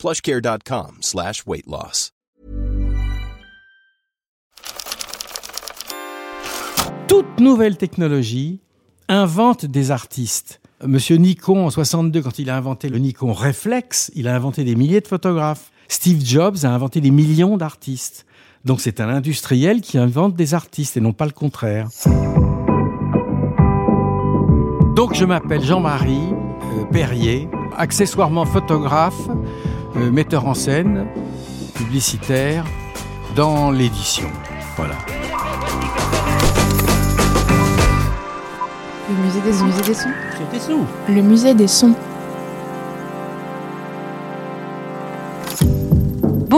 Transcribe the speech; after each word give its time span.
plushcare.com 0.00 0.96
slash 1.02 1.44
weight 1.46 1.66
loss. 1.66 2.12
Toute 7.06 7.38
nouvelle 7.38 7.76
technologie 7.76 8.60
invente 9.08 9.66
des 9.66 9.90
artistes. 9.90 10.60
Monsieur 10.86 11.16
Nikon, 11.16 11.66
en 11.66 11.70
62, 11.70 12.22
quand 12.22 12.38
il 12.38 12.48
a 12.48 12.56
inventé 12.56 12.88
le 12.88 12.96
Nikon 12.96 13.34
Reflex, 13.34 14.10
il 14.14 14.26
a 14.26 14.34
inventé 14.34 14.64
des 14.64 14.74
milliers 14.74 15.02
de 15.02 15.06
photographes. 15.06 15.70
Steve 15.88 16.24
Jobs 16.24 16.56
a 16.62 16.70
inventé 16.70 17.02
des 17.02 17.10
millions 17.10 17.58
d'artistes. 17.58 18.24
Donc 18.64 18.80
c'est 18.80 19.00
un 19.00 19.08
industriel 19.10 19.82
qui 19.82 19.98
invente 19.98 20.34
des 20.34 20.54
artistes 20.54 20.96
et 20.96 21.00
non 21.00 21.12
pas 21.12 21.26
le 21.26 21.32
contraire. 21.32 21.88
Donc 24.96 25.14
je 25.14 25.24
m'appelle 25.26 25.62
Jean-Marie 25.62 26.32
euh, 26.32 26.84
Perrier, 26.90 27.48
accessoirement 27.76 28.46
photographe, 28.46 29.28
euh, 29.96 30.10
metteur 30.10 30.46
en 30.46 30.54
scène, 30.54 31.06
publicitaire, 31.74 32.64
dans 33.34 33.70
l'édition. 33.70 34.28
Voilà. 34.76 34.94
Le 39.08 39.16
musée 39.24 39.40
des, 39.40 39.64
musée 39.64 39.82
des 39.82 39.94
sons. 39.94 40.86
Le 41.08 41.22
musée 41.22 41.54
des 41.54 41.68
sons. 41.68 41.94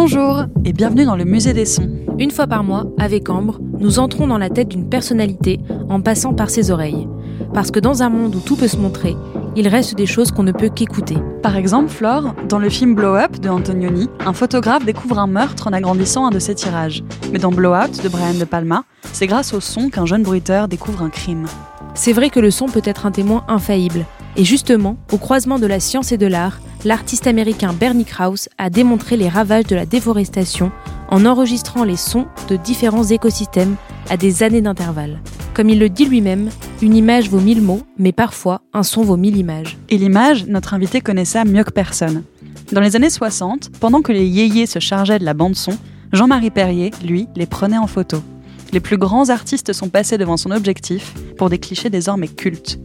Bonjour 0.04 0.46
et 0.64 0.72
bienvenue 0.72 1.04
dans 1.04 1.14
le 1.14 1.24
musée 1.24 1.52
des 1.52 1.64
sons. 1.64 1.88
Une 2.18 2.32
fois 2.32 2.48
par 2.48 2.64
mois, 2.64 2.86
avec 2.98 3.30
Ambre, 3.30 3.60
nous 3.78 4.00
entrons 4.00 4.26
dans 4.26 4.36
la 4.36 4.50
tête 4.50 4.66
d'une 4.66 4.88
personnalité 4.88 5.60
en 5.88 6.00
passant 6.00 6.34
par 6.34 6.50
ses 6.50 6.72
oreilles. 6.72 7.06
Parce 7.54 7.70
que 7.70 7.78
dans 7.78 8.02
un 8.02 8.08
monde 8.08 8.34
où 8.34 8.40
tout 8.40 8.56
peut 8.56 8.66
se 8.66 8.78
montrer, 8.78 9.14
il 9.54 9.68
reste 9.68 9.94
des 9.94 10.06
choses 10.06 10.32
qu'on 10.32 10.42
ne 10.42 10.50
peut 10.50 10.70
qu'écouter. 10.70 11.18
Par 11.40 11.54
exemple, 11.56 11.88
Flore, 11.88 12.34
dans 12.48 12.58
le 12.58 12.68
film 12.68 12.96
Blow 12.96 13.14
Up 13.14 13.38
de 13.38 13.48
Antonioni, 13.48 14.08
un 14.26 14.32
photographe 14.32 14.84
découvre 14.84 15.20
un 15.20 15.28
meurtre 15.28 15.68
en 15.68 15.72
agrandissant 15.72 16.26
un 16.26 16.30
de 16.30 16.40
ses 16.40 16.56
tirages. 16.56 17.04
Mais 17.32 17.38
dans 17.38 17.52
Blow 17.52 17.72
Out 17.72 18.02
de 18.02 18.08
Brian 18.08 18.34
De 18.34 18.44
Palma, 18.44 18.82
c'est 19.12 19.28
grâce 19.28 19.54
au 19.54 19.60
son 19.60 19.88
qu'un 19.88 20.04
jeune 20.04 20.24
bruiteur 20.24 20.66
découvre 20.66 21.02
un 21.02 21.10
crime. 21.10 21.46
C'est 21.94 22.12
vrai 22.12 22.28
que 22.28 22.40
le 22.40 22.50
son 22.50 22.66
peut 22.66 22.82
être 22.84 23.06
un 23.06 23.12
témoin 23.12 23.44
infaillible. 23.46 24.04
Et 24.36 24.44
justement, 24.44 24.96
au 25.12 25.18
croisement 25.18 25.60
de 25.60 25.66
la 25.66 25.78
science 25.78 26.10
et 26.10 26.18
de 26.18 26.26
l'art, 26.26 26.58
l'artiste 26.84 27.26
américain 27.26 27.72
Bernie 27.72 28.04
Krause 28.04 28.48
a 28.58 28.70
démontré 28.70 29.16
les 29.16 29.28
ravages 29.28 29.66
de 29.66 29.74
la 29.74 29.86
déforestation 29.86 30.72
en 31.08 31.26
enregistrant 31.26 31.84
les 31.84 31.96
sons 31.96 32.26
de 32.48 32.56
différents 32.56 33.04
écosystèmes 33.04 33.76
à 34.10 34.16
des 34.16 34.42
années 34.42 34.62
d'intervalle. 34.62 35.20
Comme 35.54 35.68
il 35.68 35.78
le 35.78 35.88
dit 35.88 36.06
lui-même, 36.06 36.48
une 36.80 36.96
image 36.96 37.28
vaut 37.28 37.40
mille 37.40 37.60
mots, 37.60 37.82
mais 37.98 38.12
parfois 38.12 38.62
un 38.72 38.82
son 38.82 39.02
vaut 39.02 39.16
mille 39.16 39.36
images. 39.36 39.76
Et 39.90 39.98
l'image, 39.98 40.46
notre 40.46 40.74
invité 40.74 41.00
connaît 41.00 41.26
ça 41.26 41.44
mieux 41.44 41.64
que 41.64 41.70
personne. 41.70 42.24
Dans 42.72 42.80
les 42.80 42.96
années 42.96 43.10
60, 43.10 43.70
pendant 43.78 44.00
que 44.00 44.12
les 44.12 44.26
yéyés 44.26 44.66
se 44.66 44.78
chargeaient 44.78 45.18
de 45.18 45.24
la 45.24 45.34
bande-son, 45.34 45.76
Jean-Marie 46.12 46.50
Perrier, 46.50 46.90
lui, 47.04 47.28
les 47.36 47.46
prenait 47.46 47.78
en 47.78 47.86
photo. 47.86 48.22
Les 48.72 48.80
plus 48.80 48.96
grands 48.96 49.28
artistes 49.28 49.74
sont 49.74 49.90
passés 49.90 50.16
devant 50.16 50.38
son 50.38 50.50
objectif 50.50 51.12
pour 51.36 51.50
des 51.50 51.58
clichés 51.58 51.90
désormais 51.90 52.28
cultes. 52.28 52.78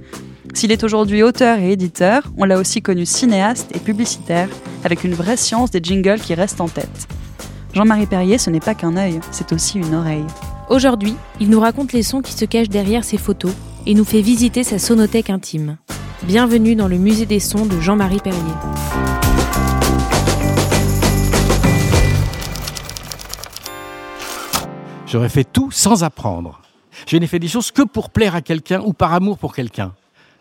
S'il 0.57 0.71
est 0.71 0.83
aujourd'hui 0.83 1.21
auteur 1.21 1.59
et 1.59 1.73
éditeur, 1.73 2.23
on 2.35 2.43
l'a 2.43 2.57
aussi 2.57 2.81
connu 2.81 3.05
cinéaste 3.05 3.69
et 3.75 3.79
publicitaire, 3.79 4.49
avec 4.83 5.03
une 5.03 5.13
vraie 5.13 5.37
science 5.37 5.69
des 5.69 5.79
jingles 5.83 6.19
qui 6.19 6.33
restent 6.33 6.61
en 6.61 6.67
tête. 6.67 7.07
Jean-Marie 7.73 8.07
Perrier, 8.07 8.39
ce 8.39 8.49
n'est 8.49 8.59
pas 8.59 8.73
qu'un 8.73 8.97
œil, 8.97 9.19
c'est 9.29 9.51
aussi 9.51 9.77
une 9.77 9.93
oreille. 9.93 10.25
Aujourd'hui, 10.71 11.13
il 11.39 11.51
nous 11.51 11.59
raconte 11.59 11.93
les 11.93 12.01
sons 12.01 12.21
qui 12.21 12.33
se 12.33 12.43
cachent 12.43 12.69
derrière 12.69 13.03
ses 13.03 13.19
photos 13.19 13.51
et 13.85 13.93
nous 13.93 14.03
fait 14.03 14.21
visiter 14.21 14.63
sa 14.63 14.79
sonothèque 14.79 15.29
intime. 15.29 15.77
Bienvenue 16.23 16.73
dans 16.73 16.87
le 16.87 16.97
musée 16.97 17.27
des 17.27 17.39
sons 17.39 17.67
de 17.67 17.79
Jean-Marie 17.79 18.17
Perrier. 18.17 18.41
J'aurais 25.05 25.29
fait 25.29 25.43
tout 25.43 25.69
sans 25.69 26.03
apprendre. 26.03 26.61
Je 27.05 27.15
n'ai 27.17 27.27
fait 27.27 27.37
des 27.37 27.47
choses 27.47 27.69
que 27.69 27.83
pour 27.83 28.09
plaire 28.09 28.33
à 28.33 28.41
quelqu'un 28.41 28.81
ou 28.81 28.93
par 28.93 29.13
amour 29.13 29.37
pour 29.37 29.53
quelqu'un. 29.53 29.93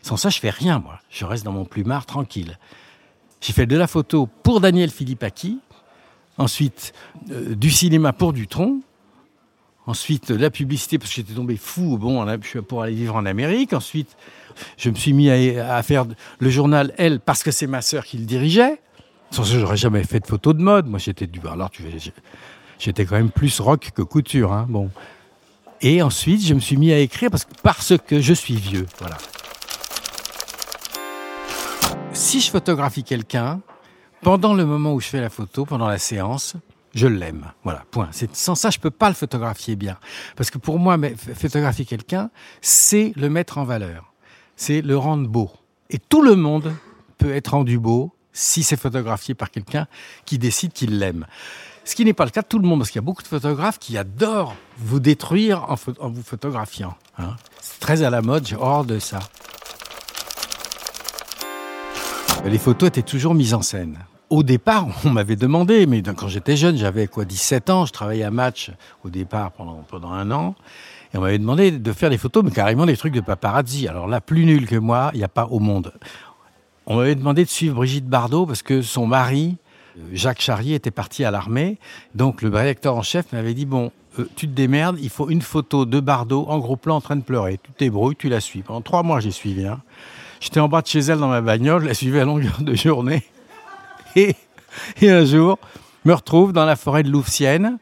Sans 0.06 0.16
ça, 0.16 0.28
je 0.28 0.38
fais 0.38 0.50
rien, 0.50 0.78
moi. 0.78 1.00
Je 1.10 1.24
reste 1.24 1.44
dans 1.44 1.50
mon 1.50 1.64
plumard 1.64 2.06
tranquille. 2.06 2.60
J'ai 3.40 3.52
fait 3.52 3.66
de 3.66 3.76
la 3.76 3.88
photo 3.88 4.28
pour 4.44 4.60
Daniel 4.60 4.88
Philippaki, 4.88 5.58
ensuite 6.38 6.94
euh, 7.32 7.56
du 7.56 7.72
cinéma 7.72 8.12
pour 8.12 8.32
Dutron, 8.32 8.82
ensuite 9.84 10.30
de 10.30 10.36
la 10.36 10.50
publicité 10.50 10.98
parce 10.98 11.10
que 11.10 11.16
j'étais 11.16 11.34
tombé 11.34 11.56
fou 11.56 11.98
bon, 11.98 12.24
pour 12.68 12.84
aller 12.84 12.94
vivre 12.94 13.16
en 13.16 13.26
Amérique. 13.26 13.72
Ensuite, 13.72 14.16
je 14.76 14.90
me 14.90 14.94
suis 14.94 15.12
mis 15.12 15.28
à, 15.28 15.82
faire 15.82 16.06
le 16.38 16.50
journal 16.50 16.94
Elle 16.98 17.18
parce 17.18 17.42
que 17.42 17.50
c'est 17.50 17.66
ma 17.66 17.82
sœur 17.82 18.04
qui 18.04 18.16
le 18.16 18.26
dirigeait. 18.26 18.80
Sans 19.32 19.42
ça, 19.42 19.58
j'aurais 19.58 19.76
jamais 19.76 20.04
fait 20.04 20.20
de 20.20 20.26
photos 20.28 20.54
de 20.54 20.62
mode. 20.62 20.86
Moi, 20.86 21.00
j'étais 21.00 21.26
du 21.26 21.40
alors 21.48 21.72
j'étais 22.78 23.06
quand 23.06 23.16
même 23.16 23.30
plus 23.30 23.58
rock 23.58 23.90
que 23.92 24.02
couture, 24.02 24.52
hein, 24.52 24.66
bon. 24.68 24.88
Et 25.80 26.00
ensuite, 26.00 26.46
je 26.46 26.54
me 26.54 26.60
suis 26.60 26.76
mis 26.76 26.92
à 26.92 27.00
écrire 27.00 27.28
parce 27.28 27.44
que, 27.44 27.54
parce 27.60 27.94
que 27.98 28.20
je 28.20 28.34
suis 28.34 28.54
vieux, 28.54 28.86
voilà. 29.00 29.18
Si 32.16 32.40
je 32.40 32.50
photographie 32.50 33.04
quelqu'un, 33.04 33.60
pendant 34.22 34.54
le 34.54 34.64
moment 34.64 34.94
où 34.94 35.00
je 35.00 35.06
fais 35.06 35.20
la 35.20 35.28
photo, 35.28 35.66
pendant 35.66 35.86
la 35.86 35.98
séance, 35.98 36.56
je 36.94 37.06
l'aime. 37.06 37.52
Voilà, 37.62 37.84
point. 37.90 38.08
Sans 38.32 38.54
ça, 38.54 38.70
je 38.70 38.78
peux 38.78 38.90
pas 38.90 39.10
le 39.10 39.14
photographier 39.14 39.76
bien. 39.76 39.98
Parce 40.34 40.48
que 40.48 40.56
pour 40.56 40.78
moi, 40.78 40.96
photographier 41.34 41.84
quelqu'un, 41.84 42.30
c'est 42.62 43.12
le 43.16 43.28
mettre 43.28 43.58
en 43.58 43.64
valeur. 43.64 44.14
C'est 44.56 44.80
le 44.80 44.96
rendre 44.96 45.28
beau. 45.28 45.50
Et 45.90 45.98
tout 45.98 46.22
le 46.22 46.36
monde 46.36 46.74
peut 47.18 47.34
être 47.34 47.48
rendu 47.48 47.78
beau 47.78 48.14
si 48.32 48.62
c'est 48.62 48.78
photographié 48.78 49.34
par 49.34 49.50
quelqu'un 49.50 49.86
qui 50.24 50.38
décide 50.38 50.72
qu'il 50.72 50.98
l'aime. 50.98 51.26
Ce 51.84 51.94
qui 51.94 52.06
n'est 52.06 52.14
pas 52.14 52.24
le 52.24 52.30
cas 52.30 52.40
de 52.40 52.48
tout 52.48 52.58
le 52.58 52.66
monde, 52.66 52.80
parce 52.80 52.90
qu'il 52.90 52.98
y 52.98 53.04
a 53.04 53.06
beaucoup 53.06 53.22
de 53.22 53.28
photographes 53.28 53.78
qui 53.78 53.98
adorent 53.98 54.56
vous 54.78 55.00
détruire 55.00 55.66
en, 55.68 56.08
vous 56.08 56.22
photographiant. 56.22 56.96
Hein. 57.18 57.36
C'est 57.60 57.78
très 57.78 58.02
à 58.02 58.08
la 58.08 58.22
mode, 58.22 58.46
j'ai 58.46 58.56
horreur 58.56 58.86
de 58.86 58.98
ça. 58.98 59.20
Les 62.48 62.58
photos 62.58 62.88
étaient 62.88 63.02
toujours 63.02 63.34
mises 63.34 63.54
en 63.54 63.62
scène. 63.62 63.98
Au 64.30 64.44
départ, 64.44 64.86
on 65.04 65.10
m'avait 65.10 65.34
demandé, 65.34 65.86
mais 65.86 66.02
quand 66.02 66.28
j'étais 66.28 66.56
jeune, 66.56 66.76
j'avais 66.76 67.08
quoi 67.08 67.24
17 67.24 67.70
ans, 67.70 67.86
je 67.86 67.92
travaillais 67.92 68.22
à 68.22 68.30
Match 68.30 68.70
au 69.04 69.10
départ 69.10 69.50
pendant, 69.50 69.84
pendant 69.88 70.12
un 70.12 70.30
an, 70.30 70.54
et 71.12 71.18
on 71.18 71.22
m'avait 71.22 71.38
demandé 71.38 71.72
de 71.72 71.92
faire 71.92 72.08
des 72.08 72.18
photos, 72.18 72.44
mais 72.44 72.52
carrément 72.52 72.86
des 72.86 72.96
trucs 72.96 73.14
de 73.14 73.20
paparazzi. 73.20 73.88
Alors 73.88 74.06
là, 74.06 74.20
plus 74.20 74.44
nul 74.44 74.66
que 74.66 74.76
moi, 74.76 75.10
il 75.12 75.18
n'y 75.18 75.24
a 75.24 75.28
pas 75.28 75.46
au 75.46 75.58
monde. 75.58 75.92
On 76.86 76.96
m'avait 76.96 77.16
demandé 77.16 77.44
de 77.44 77.50
suivre 77.50 77.74
Brigitte 77.74 78.06
Bardot 78.06 78.46
parce 78.46 78.62
que 78.62 78.80
son 78.80 79.08
mari, 79.08 79.56
Jacques 80.12 80.40
Charrier, 80.40 80.76
était 80.76 80.92
parti 80.92 81.24
à 81.24 81.32
l'armée. 81.32 81.78
Donc 82.14 82.42
le 82.42 82.48
rédacteur 82.48 82.94
en 82.94 83.02
chef 83.02 83.32
m'avait 83.32 83.54
dit, 83.54 83.66
bon, 83.66 83.90
euh, 84.20 84.28
tu 84.36 84.46
te 84.46 84.52
démerdes, 84.52 84.98
il 85.00 85.10
faut 85.10 85.30
une 85.30 85.42
photo 85.42 85.84
de 85.84 85.98
Bardot 85.98 86.46
en 86.48 86.58
gros 86.58 86.76
plan 86.76 86.96
en 86.96 87.00
train 87.00 87.16
de 87.16 87.22
pleurer. 87.22 87.58
Tu 87.60 87.72
t'ébrouilles, 87.72 88.14
tu 88.16 88.28
la 88.28 88.40
suis. 88.40 88.62
Pendant 88.62 88.82
trois 88.82 89.02
mois, 89.02 89.18
j'ai 89.18 89.32
suivi. 89.32 89.66
Hein. 89.66 89.80
J'étais 90.40 90.60
en 90.60 90.68
bas 90.68 90.82
de 90.82 90.86
chez 90.86 91.00
elle 91.00 91.18
dans 91.18 91.28
ma 91.28 91.40
bagnole, 91.40 91.82
je 91.82 91.88
la 91.88 91.94
suivais 91.94 92.20
à 92.20 92.24
longueur 92.24 92.60
de 92.60 92.74
journée. 92.74 93.24
Et, 94.16 94.34
un 95.02 95.24
jour, 95.24 95.58
me 96.04 96.12
retrouve 96.12 96.52
dans 96.52 96.64
la 96.64 96.76
forêt 96.76 97.02
de 97.02 97.10
Louvciennes. 97.10 97.78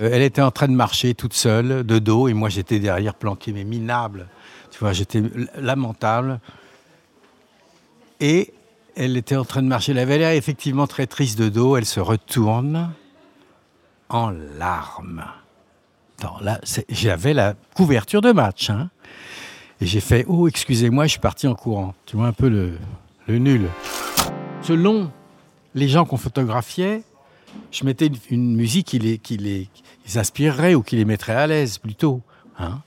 Euh, 0.00 0.10
elle 0.12 0.22
était 0.22 0.42
en 0.42 0.50
train 0.50 0.68
de 0.68 0.74
marcher 0.74 1.14
toute 1.14 1.34
seule, 1.34 1.84
de 1.84 1.98
dos, 1.98 2.28
et 2.28 2.34
moi 2.34 2.48
j'étais 2.48 2.78
derrière 2.78 3.14
planqué, 3.14 3.52
mais 3.52 3.64
minable. 3.64 4.28
Tu 4.70 4.78
vois, 4.78 4.92
j'étais 4.92 5.22
lamentable. 5.56 6.40
Et 8.20 8.52
elle 8.96 9.16
était 9.16 9.36
en 9.36 9.44
train 9.44 9.62
de 9.62 9.68
marcher. 9.68 9.92
Elle 9.92 9.98
avait 9.98 10.18
l'air 10.18 10.30
effectivement 10.30 10.86
très 10.86 11.06
triste 11.06 11.38
de 11.38 11.48
dos. 11.48 11.76
Elle 11.76 11.86
se 11.86 12.00
retourne 12.00 12.90
en 14.08 14.30
larmes. 14.58 15.24
j'avais 16.88 17.34
la 17.34 17.54
couverture 17.74 18.20
de 18.20 18.32
match. 18.32 18.70
Hein. 18.70 18.90
Et 19.80 19.86
j'ai 19.86 20.00
fait 20.00 20.24
Oh, 20.28 20.48
excusez-moi, 20.48 21.04
je 21.06 21.12
suis 21.12 21.20
parti 21.20 21.46
en 21.46 21.54
courant. 21.54 21.94
Tu 22.06 22.16
vois 22.16 22.26
un 22.26 22.32
peu 22.32 22.48
le, 22.48 22.78
le 23.26 23.38
nul. 23.38 23.68
Selon 24.62 25.10
les 25.74 25.88
gens 25.88 26.04
qu'on 26.04 26.16
photographiait, 26.16 27.02
je 27.70 27.84
mettais 27.84 28.10
une, 28.30 28.56
musique 28.56 28.86
qui 28.88 28.98
les, 28.98 29.18
qui 29.18 29.36
les, 29.36 29.68
inspirerait 30.16 30.74
ou 30.74 30.82
qui 30.82 30.96
les 30.96 31.04
mettrait 31.04 31.34
à 31.34 31.46
l'aise 31.46 31.78
plutôt. 31.78 32.22
Hein. 32.58 32.80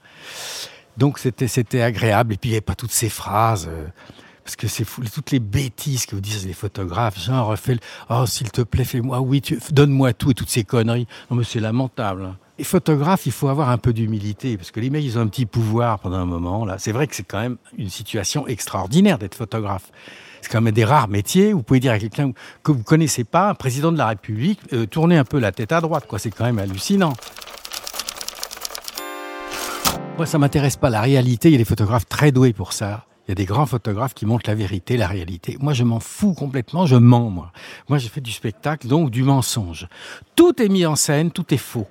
Donc 0.97 1.19
c'était, 1.19 1.47
c'était 1.47 1.81
agréable. 1.81 2.33
Et 2.33 2.37
puis 2.37 2.49
il 2.49 2.51
n'y 2.53 2.57
avait 2.57 2.61
pas 2.61 2.75
toutes 2.75 2.91
ces 2.91 3.09
phrases. 3.09 3.67
Euh, 3.69 3.85
Parce 4.43 4.55
que 4.55 4.67
c'est 4.67 4.85
toutes 5.13 5.31
les 5.31 5.39
bêtises 5.39 6.05
que 6.05 6.15
vous 6.15 6.21
disent 6.21 6.47
les 6.47 6.53
photographes, 6.53 7.19
genre, 7.19 7.47
refais 7.47 7.75
le, 7.75 7.79
oh, 8.09 8.25
s'il 8.25 8.51
te 8.51 8.61
plaît, 8.61 8.83
fais-moi, 8.83 9.19
oui, 9.21 9.41
donne-moi 9.71 10.13
tout 10.13 10.31
et 10.31 10.33
toutes 10.33 10.49
ces 10.49 10.63
conneries. 10.63 11.07
Non, 11.29 11.37
mais 11.37 11.43
c'est 11.43 11.59
lamentable. 11.59 12.25
Hein. 12.25 12.37
Les 12.59 12.65
photographes, 12.65 13.25
il 13.25 13.31
faut 13.31 13.47
avoir 13.47 13.69
un 13.69 13.77
peu 13.77 13.93
d'humilité, 13.93 14.57
parce 14.57 14.71
que 14.71 14.81
les 14.81 14.89
mecs, 14.89 15.05
ils 15.05 15.17
ont 15.17 15.21
un 15.21 15.27
petit 15.27 15.45
pouvoir 15.45 15.97
pendant 15.99 16.17
un 16.17 16.25
moment, 16.25 16.65
là. 16.65 16.75
C'est 16.77 16.91
vrai 16.91 17.07
que 17.07 17.15
c'est 17.15 17.23
quand 17.23 17.39
même 17.39 17.55
une 17.77 17.87
situation 17.87 18.47
extraordinaire 18.47 19.17
d'être 19.17 19.33
photographe. 19.33 19.93
C'est 20.41 20.51
quand 20.51 20.59
même 20.59 20.73
des 20.73 20.83
rares 20.83 21.07
métiers. 21.07 21.53
Vous 21.53 21.63
pouvez 21.63 21.79
dire 21.79 21.93
à 21.93 21.99
quelqu'un 21.99 22.33
que 22.61 22.73
vous 22.73 22.83
connaissez 22.83 23.23
pas, 23.23 23.51
un 23.51 23.53
président 23.53 23.93
de 23.93 23.97
la 23.97 24.07
République, 24.07 24.59
euh, 24.73 24.85
tournez 24.85 25.15
un 25.15 25.23
peu 25.23 25.39
la 25.39 25.53
tête 25.53 25.71
à 25.71 25.79
droite, 25.79 26.05
quoi. 26.05 26.19
C'est 26.19 26.31
quand 26.31 26.43
même 26.43 26.59
hallucinant. 26.59 27.13
Moi, 30.17 30.25
ça 30.25 30.37
m'intéresse 30.37 30.75
pas 30.75 30.89
la 30.89 30.99
réalité. 30.99 31.47
Il 31.47 31.53
y 31.53 31.55
a 31.55 31.59
des 31.59 31.63
photographes 31.63 32.09
très 32.09 32.33
doués 32.33 32.51
pour 32.51 32.73
ça. 32.73 33.05
Il 33.25 33.29
y 33.29 33.31
a 33.31 33.35
des 33.35 33.45
grands 33.45 33.67
photographes 33.67 34.13
qui 34.13 34.25
montrent 34.25 34.49
la 34.49 34.55
vérité, 34.55 34.97
la 34.97 35.07
réalité. 35.07 35.55
Moi, 35.61 35.71
je 35.71 35.85
m'en 35.85 36.01
fous 36.01 36.33
complètement. 36.33 36.85
Je 36.85 36.97
mens, 36.97 37.29
moi. 37.29 37.53
Moi, 37.87 37.99
je 37.99 38.09
fais 38.09 38.19
du 38.19 38.33
spectacle, 38.33 38.87
donc 38.87 39.11
du 39.11 39.23
mensonge. 39.23 39.87
Tout 40.35 40.61
est 40.61 40.67
mis 40.67 40.85
en 40.85 40.97
scène, 40.97 41.31
tout 41.31 41.53
est 41.53 41.57
faux. 41.57 41.87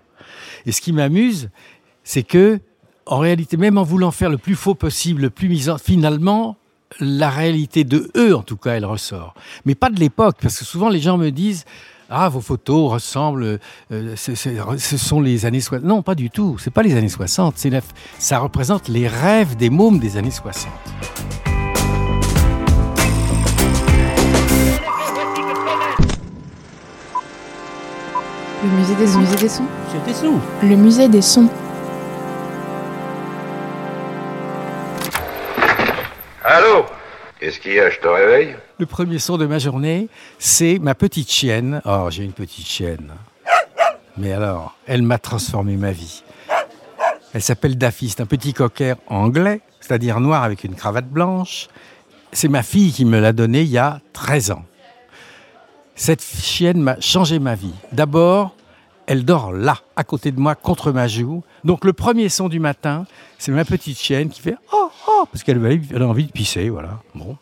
Et 0.66 0.72
ce 0.72 0.80
qui 0.80 0.92
m'amuse, 0.92 1.50
c'est 2.04 2.22
que, 2.22 2.60
en 3.06 3.18
réalité, 3.18 3.56
même 3.56 3.78
en 3.78 3.82
voulant 3.82 4.10
faire 4.10 4.30
le 4.30 4.38
plus 4.38 4.54
faux 4.54 4.74
possible, 4.74 5.22
le 5.22 5.30
plus 5.30 5.48
mis 5.48 5.68
en, 5.68 5.78
finalement, 5.78 6.56
la 7.00 7.30
réalité 7.30 7.84
de 7.84 8.10
eux, 8.16 8.34
en 8.34 8.42
tout 8.42 8.56
cas, 8.56 8.72
elle 8.72 8.84
ressort. 8.84 9.34
Mais 9.64 9.74
pas 9.74 9.90
de 9.90 10.00
l'époque, 10.00 10.36
parce 10.40 10.58
que 10.58 10.64
souvent 10.64 10.88
les 10.88 11.00
gens 11.00 11.18
me 11.18 11.30
disent, 11.30 11.64
ah, 12.10 12.28
vos 12.28 12.40
photos 12.40 12.90
ressemblent, 12.90 13.58
euh, 13.92 14.16
ce 14.16 14.96
sont 14.96 15.20
les 15.20 15.44
années 15.44 15.60
60. 15.60 15.86
Non, 15.86 16.02
pas 16.02 16.14
du 16.14 16.30
tout. 16.30 16.56
C'est 16.58 16.70
pas 16.70 16.82
les 16.82 16.96
années 16.96 17.08
60. 17.08 17.54
C'est 17.56 17.70
ça 18.18 18.38
représente 18.38 18.88
les 18.88 19.06
rêves 19.06 19.56
des 19.56 19.68
mômes 19.68 19.98
des 19.98 20.16
années 20.16 20.30
60. 20.30 20.70
Le 28.60 28.68
musée 28.70 28.94
des 28.96 29.16
musée 29.16 29.36
des 29.36 29.48
sons. 29.48 29.66
C'était 29.92 30.12
sous. 30.12 30.40
Le 30.64 30.74
musée 30.74 31.08
des 31.08 31.22
sons. 31.22 31.48
Allô? 36.44 36.84
Qu'est-ce 37.38 37.60
qu'il 37.60 37.74
y 37.74 37.78
a? 37.78 37.88
Je 37.88 38.00
te 38.00 38.08
réveille? 38.08 38.56
Le 38.78 38.86
premier 38.86 39.20
son 39.20 39.36
de 39.36 39.46
ma 39.46 39.60
journée, 39.60 40.08
c'est 40.40 40.80
ma 40.80 40.96
petite 40.96 41.30
chienne. 41.30 41.80
Oh, 41.84 42.08
j'ai 42.10 42.24
une 42.24 42.32
petite 42.32 42.66
chienne. 42.66 43.12
Mais 44.16 44.32
alors, 44.32 44.74
elle 44.88 45.02
m'a 45.02 45.18
transformé 45.18 45.76
ma 45.76 45.92
vie. 45.92 46.24
Elle 47.34 47.42
s'appelle 47.42 47.78
Daffy, 47.78 48.08
c'est 48.08 48.22
un 48.22 48.26
petit 48.26 48.54
cocker 48.54 48.96
anglais, 49.06 49.60
c'est-à-dire 49.80 50.18
noir 50.18 50.42
avec 50.42 50.64
une 50.64 50.74
cravate 50.74 51.08
blanche. 51.08 51.68
C'est 52.32 52.48
ma 52.48 52.64
fille 52.64 52.90
qui 52.90 53.04
me 53.04 53.20
l'a 53.20 53.32
donné 53.32 53.60
il 53.60 53.68
y 53.68 53.78
a 53.78 54.00
13 54.14 54.50
ans. 54.50 54.64
Cette 55.98 56.22
chienne 56.22 56.80
m'a 56.80 57.00
changé 57.00 57.40
ma 57.40 57.56
vie. 57.56 57.74
D'abord, 57.90 58.54
elle 59.08 59.24
dort 59.24 59.50
là, 59.52 59.78
à 59.96 60.04
côté 60.04 60.30
de 60.30 60.38
moi, 60.38 60.54
contre 60.54 60.92
ma 60.92 61.08
joue. 61.08 61.42
Donc 61.64 61.84
le 61.84 61.92
premier 61.92 62.28
son 62.28 62.48
du 62.48 62.60
matin, 62.60 63.04
c'est 63.36 63.50
ma 63.50 63.64
petite 63.64 63.98
chienne 63.98 64.28
qui 64.28 64.40
fait 64.40 64.54
oh 64.72 64.90
oh 65.08 65.24
parce 65.30 65.42
qu'elle 65.42 65.58
a 65.58 66.06
envie 66.06 66.26
de 66.26 66.30
pisser, 66.30 66.68
voilà. 66.68 67.00
Bon, 67.16 67.36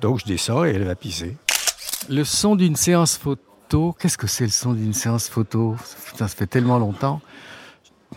donc 0.00 0.18
je 0.18 0.24
descends 0.24 0.64
et 0.64 0.70
elle 0.70 0.82
va 0.82 0.96
pisser. 0.96 1.36
Le 2.08 2.24
son 2.24 2.56
d'une 2.56 2.74
séance 2.74 3.16
photo, 3.16 3.94
qu'est-ce 4.00 4.18
que 4.18 4.26
c'est 4.26 4.44
le 4.44 4.50
son 4.50 4.72
d'une 4.72 4.92
séance 4.92 5.28
photo? 5.28 5.76
Putain, 6.06 6.26
ça 6.26 6.34
fait 6.34 6.48
tellement 6.48 6.80
longtemps. 6.80 7.20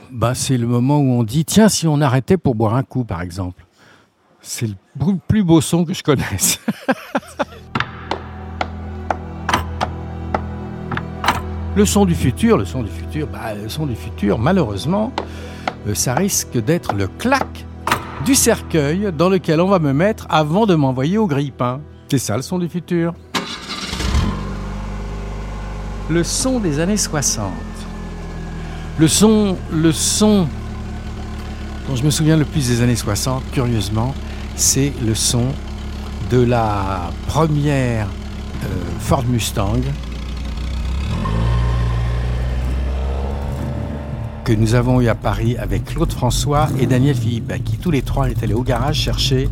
Bah, 0.10 0.34
c'est 0.34 0.58
le 0.58 0.66
moment 0.66 0.98
où 0.98 1.12
on 1.20 1.24
dit 1.24 1.46
tiens 1.46 1.70
si 1.70 1.86
on 1.86 2.02
arrêtait 2.02 2.38
pour 2.38 2.56
boire 2.56 2.74
un 2.74 2.84
coup, 2.84 3.04
par 3.04 3.22
exemple. 3.22 3.64
C'est 4.42 4.68
le 4.68 4.76
plus 5.28 5.44
beau 5.44 5.62
son 5.62 5.86
que 5.86 5.94
je 5.94 6.02
connaisse. 6.02 6.60
Le 11.78 11.86
son 11.86 12.06
du 12.06 12.16
futur, 12.16 12.58
le 12.58 12.66
son 12.66 12.82
du 12.82 12.90
futur, 12.90 13.28
bah, 13.28 13.54
le 13.54 13.70
son 13.70 13.86
du 13.86 13.96
futur, 13.96 14.40
malheureusement, 14.40 15.14
euh, 15.88 15.94
ça 15.94 16.16
risque 16.16 16.58
d'être 16.58 16.96
le 16.96 17.08
clac 17.08 17.68
du 18.26 18.34
cercueil 18.34 19.14
dans 19.16 19.30
lequel 19.30 19.62
on 19.62 19.68
va 19.68 19.78
me 19.78 19.94
mettre 19.94 20.26
avant 20.32 20.66
de 20.66 20.74
m'envoyer 20.74 21.20
au 21.20 21.28
grille-pain. 21.28 21.82
C'est 22.10 22.18
ça 22.18 22.36
le 22.36 22.42
son 22.42 22.58
du 22.58 22.68
futur. 22.68 23.14
Le 26.10 26.24
son 26.24 26.60
des 26.60 26.80
années 26.80 26.98
60. 26.98 27.46
Le 28.98 29.08
son, 29.08 29.56
le 29.72 29.92
son 29.92 30.48
dont 31.88 31.96
je 31.96 32.04
me 32.04 32.10
souviens 32.10 32.38
le 32.38 32.46
plus 32.46 32.70
des 32.70 32.82
années 32.82 32.96
60, 32.96 33.44
curieusement, 33.52 34.16
c'est 34.56 34.94
le 35.06 35.14
son 35.14 35.46
de 36.32 36.42
la 36.42 37.12
première 37.28 38.08
euh, 38.64 38.68
Ford 39.00 39.26
Mustang 39.28 39.84
que 44.48 44.54
nous 44.54 44.76
avons 44.76 45.02
eu 45.02 45.10
à 45.10 45.16
Paris 45.16 45.58
avec 45.58 45.84
Claude 45.84 46.14
François 46.14 46.70
et 46.80 46.86
Daniel 46.86 47.18
Philippe, 47.18 47.52
qui 47.66 47.76
tous 47.76 47.92
les 47.92 48.02
trois 48.02 48.30
étaient 48.30 48.46
allés 48.46 48.54
au 48.54 48.64
garage 48.64 48.96
chercher 48.96 49.50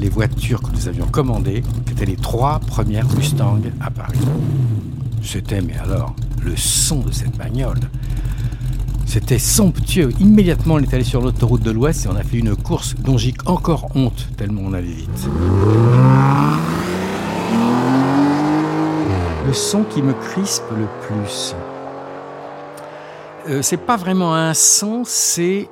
les 0.00 0.08
voitures 0.08 0.60
que 0.60 0.72
nous 0.72 0.88
avions 0.88 1.06
commandées, 1.06 1.62
qui 1.86 1.92
étaient 1.92 2.04
les 2.04 2.16
trois 2.16 2.58
premières 2.58 3.06
Mustang 3.14 3.60
à 3.80 3.92
Paris. 3.92 4.18
C'était, 5.22 5.60
mais 5.60 5.76
alors, 5.76 6.16
le 6.42 6.56
son 6.56 6.98
de 6.98 7.12
cette 7.12 7.36
bagnole. 7.36 7.78
C'était 9.06 9.38
somptueux. 9.38 10.10
Immédiatement, 10.18 10.74
on 10.74 10.78
est 10.80 10.92
allé 10.92 11.04
sur 11.04 11.20
l'autoroute 11.20 11.62
de 11.62 11.70
l'Ouest 11.70 12.06
et 12.06 12.08
on 12.08 12.16
a 12.16 12.24
fait 12.24 12.38
une 12.38 12.56
course 12.56 12.96
dont 12.98 13.18
j'ai 13.18 13.34
encore 13.46 13.86
honte, 13.94 14.26
tellement 14.36 14.62
on 14.64 14.72
allait 14.72 14.88
vite. 14.88 15.28
Le 19.46 19.52
son 19.52 19.84
qui 19.84 20.02
me 20.02 20.12
crispe 20.12 20.64
le 20.76 20.88
plus, 21.06 21.54
euh, 23.48 23.62
c'est 23.62 23.78
pas 23.78 23.96
vraiment 23.96 24.34
un 24.34 24.52
son, 24.52 25.04
c'est 25.04 25.70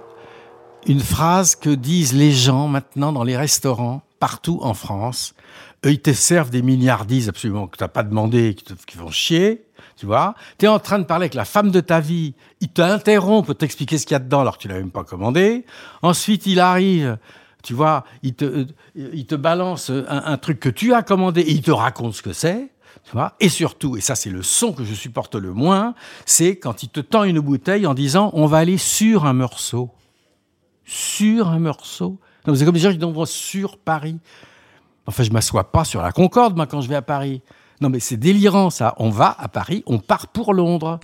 une 0.86 1.00
phrase 1.00 1.56
que 1.56 1.68
disent 1.68 2.14
les 2.14 2.32
gens 2.32 2.68
maintenant 2.68 3.12
dans 3.12 3.24
les 3.24 3.36
restaurants 3.36 4.02
partout 4.18 4.60
en 4.62 4.72
France. 4.72 5.34
Eux, 5.84 5.92
ils 5.92 6.00
te 6.00 6.12
servent 6.12 6.48
des 6.48 6.62
milliardises 6.62 7.28
absolument 7.28 7.66
que 7.66 7.76
t'as 7.76 7.88
pas 7.88 8.02
demandé, 8.02 8.54
qui, 8.54 8.64
te, 8.64 8.72
qui 8.86 8.96
font 8.96 9.10
chier, 9.10 9.66
tu 9.96 10.06
vois. 10.06 10.34
Tu 10.58 10.64
es 10.64 10.68
en 10.68 10.78
train 10.78 10.98
de 10.98 11.04
parler 11.04 11.24
avec 11.24 11.34
la 11.34 11.44
femme 11.44 11.70
de 11.70 11.80
ta 11.80 12.00
vie, 12.00 12.34
il 12.60 12.68
t'interrompt 12.68 13.44
pour 13.44 13.56
t'expliquer 13.56 13.98
ce 13.98 14.06
qu'il 14.06 14.14
y 14.14 14.16
a 14.16 14.20
dedans 14.20 14.40
alors 14.40 14.56
que 14.56 14.62
tu 14.62 14.68
l'as 14.68 14.76
même 14.76 14.90
pas 14.90 15.04
commandé. 15.04 15.66
Ensuite, 16.00 16.46
il 16.46 16.60
arrive, 16.60 17.18
tu 17.62 17.74
vois, 17.74 18.04
il 18.22 18.34
te, 18.34 18.44
euh, 18.44 18.66
il 18.94 19.26
te 19.26 19.34
balance 19.34 19.90
un, 19.90 20.04
un 20.08 20.36
truc 20.38 20.60
que 20.60 20.70
tu 20.70 20.94
as 20.94 21.02
commandé 21.02 21.42
et 21.42 21.52
il 21.52 21.62
te 21.62 21.72
raconte 21.72 22.14
ce 22.14 22.22
que 22.22 22.32
c'est 22.32 22.70
et 23.40 23.48
surtout, 23.48 23.96
et 23.96 24.00
ça 24.00 24.14
c'est 24.14 24.30
le 24.30 24.42
son 24.42 24.72
que 24.72 24.84
je 24.84 24.94
supporte 24.94 25.34
le 25.36 25.52
moins, 25.52 25.94
c'est 26.24 26.56
quand 26.56 26.82
il 26.82 26.88
te 26.88 27.00
tend 27.00 27.24
une 27.24 27.40
bouteille 27.40 27.86
en 27.86 27.94
disant 27.94 28.30
on 28.34 28.46
va 28.46 28.58
aller 28.58 28.78
sur 28.78 29.24
un 29.26 29.32
morceau. 29.32 29.90
Sur 30.84 31.48
un 31.48 31.58
morceau. 31.58 32.18
C'est 32.54 32.64
comme 32.64 32.74
des 32.74 32.80
gens 32.80 32.92
qui 32.92 32.98
disent 32.98 33.28
sur 33.28 33.76
Paris. 33.76 34.18
Enfin, 35.06 35.22
je 35.22 35.30
m'assois 35.30 35.72
pas 35.72 35.84
sur 35.84 36.00
la 36.02 36.12
Concorde, 36.12 36.56
moi, 36.56 36.66
quand 36.66 36.80
je 36.80 36.88
vais 36.88 36.94
à 36.94 37.02
Paris. 37.02 37.42
Non, 37.80 37.90
mais 37.90 38.00
c'est 38.00 38.16
délirant, 38.16 38.70
ça. 38.70 38.94
On 38.98 39.10
va 39.10 39.34
à 39.38 39.48
Paris, 39.48 39.82
on 39.86 39.98
part 39.98 40.28
pour 40.28 40.54
Londres. 40.54 41.00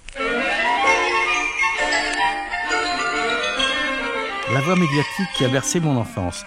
La 4.53 4.61
voix 4.61 4.77
médiatique 4.77 5.29
qui 5.37 5.45
a 5.45 5.49
versé 5.49 5.81
mon 5.81 5.97
enfance. 5.97 6.45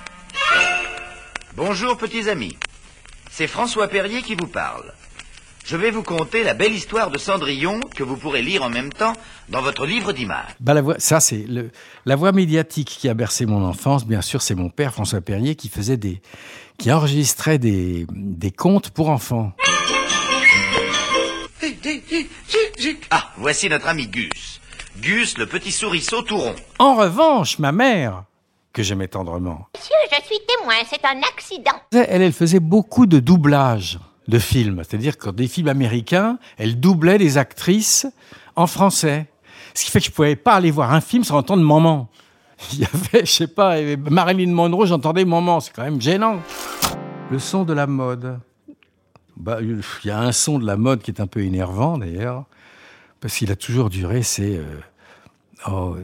Bonjour, 1.55 1.97
petits 1.97 2.29
amis. 2.29 2.57
C'est 3.31 3.47
François 3.47 3.87
Perrier 3.87 4.21
qui 4.21 4.35
vous 4.35 4.47
parle 4.47 4.93
je 5.65 5.75
vais 5.75 5.89
vous 5.89 6.03
conter 6.03 6.43
la 6.43 6.53
belle 6.53 6.73
histoire 6.73 7.09
de 7.09 7.17
Cendrillon 7.17 7.79
que 7.95 8.03
vous 8.03 8.15
pourrez 8.15 8.43
lire 8.43 8.61
en 8.61 8.69
même 8.69 8.93
temps 8.93 9.13
dans 9.49 9.61
votre 9.61 9.85
livre 9.85 10.13
d'images. 10.13 10.55
Bah, 10.59 10.75
la 10.75 10.81
voix, 10.81 10.95
ça, 10.99 11.19
c'est 11.19 11.43
le, 11.47 11.71
la 12.05 12.15
voix 12.15 12.31
médiatique 12.31 12.87
qui 12.87 13.09
a 13.09 13.15
bercé 13.15 13.47
mon 13.47 13.65
enfance. 13.65 14.05
Bien 14.05 14.21
sûr, 14.21 14.43
c'est 14.43 14.53
mon 14.53 14.69
père, 14.69 14.93
François 14.93 15.21
Perrier, 15.21 15.55
qui 15.55 15.69
faisait 15.69 15.97
des, 15.97 16.21
qui 16.77 16.91
enregistrait 16.91 17.57
des, 17.57 18.05
des 18.11 18.51
contes 18.51 18.91
pour 18.91 19.09
enfants. 19.09 19.53
Ah, 23.09 23.31
voici 23.37 23.67
notre 23.67 23.87
ami 23.87 24.07
Gus. 24.07 24.61
Gus, 25.01 25.37
le 25.39 25.47
petit 25.47 25.71
souriceau 25.71 26.21
tout 26.21 26.37
rond. 26.37 26.55
En 26.77 26.95
revanche, 26.95 27.57
ma 27.57 27.71
mère, 27.71 28.23
que 28.71 28.83
j'aimais 28.83 29.07
tendrement. 29.07 29.67
Monsieur, 29.75 29.95
je 30.11 30.25
suis 30.25 30.39
témoin, 30.45 30.75
c'est 30.87 31.03
un 31.03 31.21
accident. 31.33 31.81
Elle, 31.91 32.21
elle 32.21 32.33
faisait 32.33 32.59
beaucoup 32.59 33.07
de 33.07 33.19
doublage 33.19 33.99
de 34.27 34.39
films. 34.39 34.81
C'est-à-dire 34.83 35.17
que 35.17 35.29
des 35.29 35.47
films 35.47 35.67
américains, 35.67 36.37
elle 36.57 36.79
doublait 36.79 37.17
les 37.17 37.37
actrices 37.37 38.07
en 38.55 38.67
français. 38.67 39.27
Ce 39.73 39.85
qui 39.85 39.91
fait 39.91 39.99
que 39.99 40.05
je 40.05 40.11
pouvais 40.11 40.35
pas 40.35 40.53
aller 40.53 40.71
voir 40.71 40.93
un 40.93 41.01
film 41.01 41.23
sans 41.23 41.37
entendre 41.37 41.63
maman. 41.63 42.09
Il 42.73 42.79
y 42.79 42.85
avait, 42.85 43.25
je 43.25 43.31
sais 43.31 43.47
pas, 43.47 43.75
Marilyn 44.09 44.51
Monroe, 44.51 44.85
j'entendais 44.85 45.25
maman. 45.25 45.59
C'est 45.59 45.73
quand 45.73 45.83
même 45.83 46.01
gênant. 46.01 46.39
Le 47.31 47.39
son 47.39 47.63
de 47.63 47.73
la 47.73 47.87
mode. 47.87 48.39
Bah, 49.35 49.57
il 49.61 49.81
y 50.05 50.11
a 50.11 50.19
un 50.19 50.31
son 50.31 50.59
de 50.59 50.65
la 50.65 50.77
mode 50.77 51.01
qui 51.01 51.11
est 51.11 51.19
un 51.19 51.27
peu 51.27 51.41
énervant 51.41 51.97
d'ailleurs, 51.97 52.45
parce 53.19 53.35
qu'il 53.35 53.51
a 53.51 53.57
toujours 53.57 53.89
duré. 53.89 54.23
C'est 54.23 54.55
euh, 54.55 54.79
oh, 55.67 55.97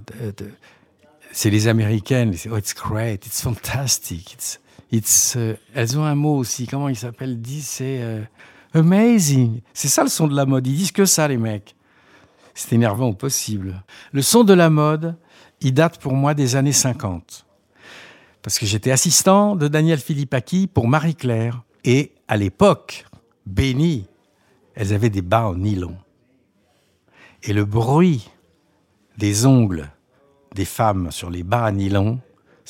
c'est 1.32 1.50
les 1.50 1.70
américaines. 1.70 2.36
Oh, 2.52 2.58
it's 2.58 2.74
great, 2.74 3.26
it's 3.26 3.42
fantastic, 3.42 4.34
it's 4.34 4.60
Euh, 4.94 5.56
elles 5.74 5.98
ont 5.98 6.04
un 6.04 6.16
mot 6.16 6.38
aussi. 6.38 6.68
Comment 6.68 6.90
il 6.90 6.96
s'appelle? 6.96 7.42
Dit 7.42 7.62
c'est 7.62 8.02
euh, 8.02 8.22
amazing. 8.74 9.62
C'est 9.74 9.88
ça 9.88 10.04
le 10.04 10.10
son 10.10 10.28
de 10.28 10.36
la 10.36 10.46
mode. 10.46 10.68
Ils 10.68 10.76
disent 10.76 10.92
que 10.92 11.06
ça, 11.06 11.28
les 11.28 11.38
mecs. 11.38 11.76
C'est 12.54 12.74
énervant 12.74 13.08
au 13.08 13.14
possible. 13.14 13.84
Le 14.12 14.22
son 14.22 14.44
de 14.44 14.54
la 14.54 14.70
mode, 14.70 15.16
il 15.62 15.74
date 15.74 16.00
pour 16.00 16.14
moi 16.14 16.34
des 16.34 16.56
années 16.56 16.74
50. 16.74 17.46
Parce 18.42 18.60
que 18.60 18.66
j'étais 18.66 18.92
assistant 18.92 19.56
de 19.56 19.68
Daniel 19.68 20.00
Philippaki 20.00 20.68
pour 20.68 20.88
Marie-Claire. 20.88 21.64
Et 21.86 22.12
à 22.28 22.38
l'époque, 22.38 23.06
béni, 23.46 24.08
elles 24.76 24.94
avaient 24.94 25.10
des 25.10 25.22
bas 25.22 25.48
en 25.48 25.56
nylon. 25.56 25.96
Et 27.44 27.54
le 27.54 27.66
bruit 27.66 28.30
des 29.18 29.46
ongles 29.46 29.90
des 30.54 30.66
femmes 30.66 31.12
sur 31.12 31.30
les 31.30 31.44
bas 31.44 31.64
à 31.64 31.72
nylon, 31.72 32.20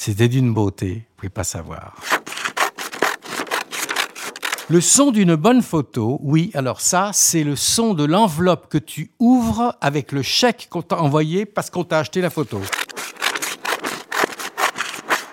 c'était 0.03 0.29
d'une 0.29 0.51
beauté, 0.51 0.93
vous 0.96 1.15
pouvez 1.15 1.29
pas 1.29 1.43
savoir. 1.43 1.93
Le 4.67 4.81
son 4.81 5.12
d'une 5.12 5.36
bonne 5.36 5.62
photo, 5.62 6.17
oui, 6.24 6.50
alors 6.55 6.81
ça, 6.81 7.12
c'est 7.13 7.43
le 7.43 7.55
son 7.55 7.93
de 7.93 8.03
l'enveloppe 8.03 8.67
que 8.67 8.79
tu 8.79 9.12
ouvres 9.20 9.77
avec 9.79 10.12
le 10.12 10.24
chèque 10.24 10.70
qu'on 10.72 10.81
t'a 10.81 11.00
envoyé 11.00 11.46
parce 11.46 11.70
qu'on 11.70 11.84
t'a 11.84 12.00
acheté 12.00 12.20
la 12.20 12.31
photo. 12.31 12.60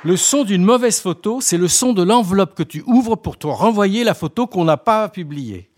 Le 0.04 0.18
son 0.18 0.44
d'une 0.44 0.64
mauvaise 0.64 1.00
photo, 1.00 1.40
c'est 1.40 1.56
le 1.56 1.68
son 1.68 1.94
de 1.94 2.02
l'enveloppe 2.02 2.54
que 2.54 2.62
tu 2.62 2.84
ouvres 2.86 3.16
pour 3.16 3.38
te 3.38 3.46
renvoyer 3.46 4.04
la 4.04 4.12
photo 4.12 4.46
qu'on 4.46 4.66
n'a 4.66 4.76
pas 4.76 5.08
publiée. 5.08 5.70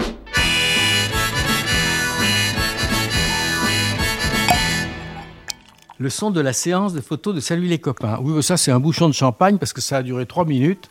Le 6.00 6.08
son 6.08 6.30
de 6.30 6.40
la 6.40 6.54
séance 6.54 6.94
de 6.94 7.02
photos 7.02 7.34
de 7.34 7.40
Salut 7.40 7.66
les 7.66 7.78
copains. 7.78 8.18
Oui, 8.22 8.42
ça 8.42 8.56
c'est 8.56 8.70
un 8.70 8.80
bouchon 8.80 9.06
de 9.06 9.12
champagne 9.12 9.58
parce 9.58 9.74
que 9.74 9.82
ça 9.82 9.98
a 9.98 10.02
duré 10.02 10.24
trois 10.24 10.46
minutes. 10.46 10.88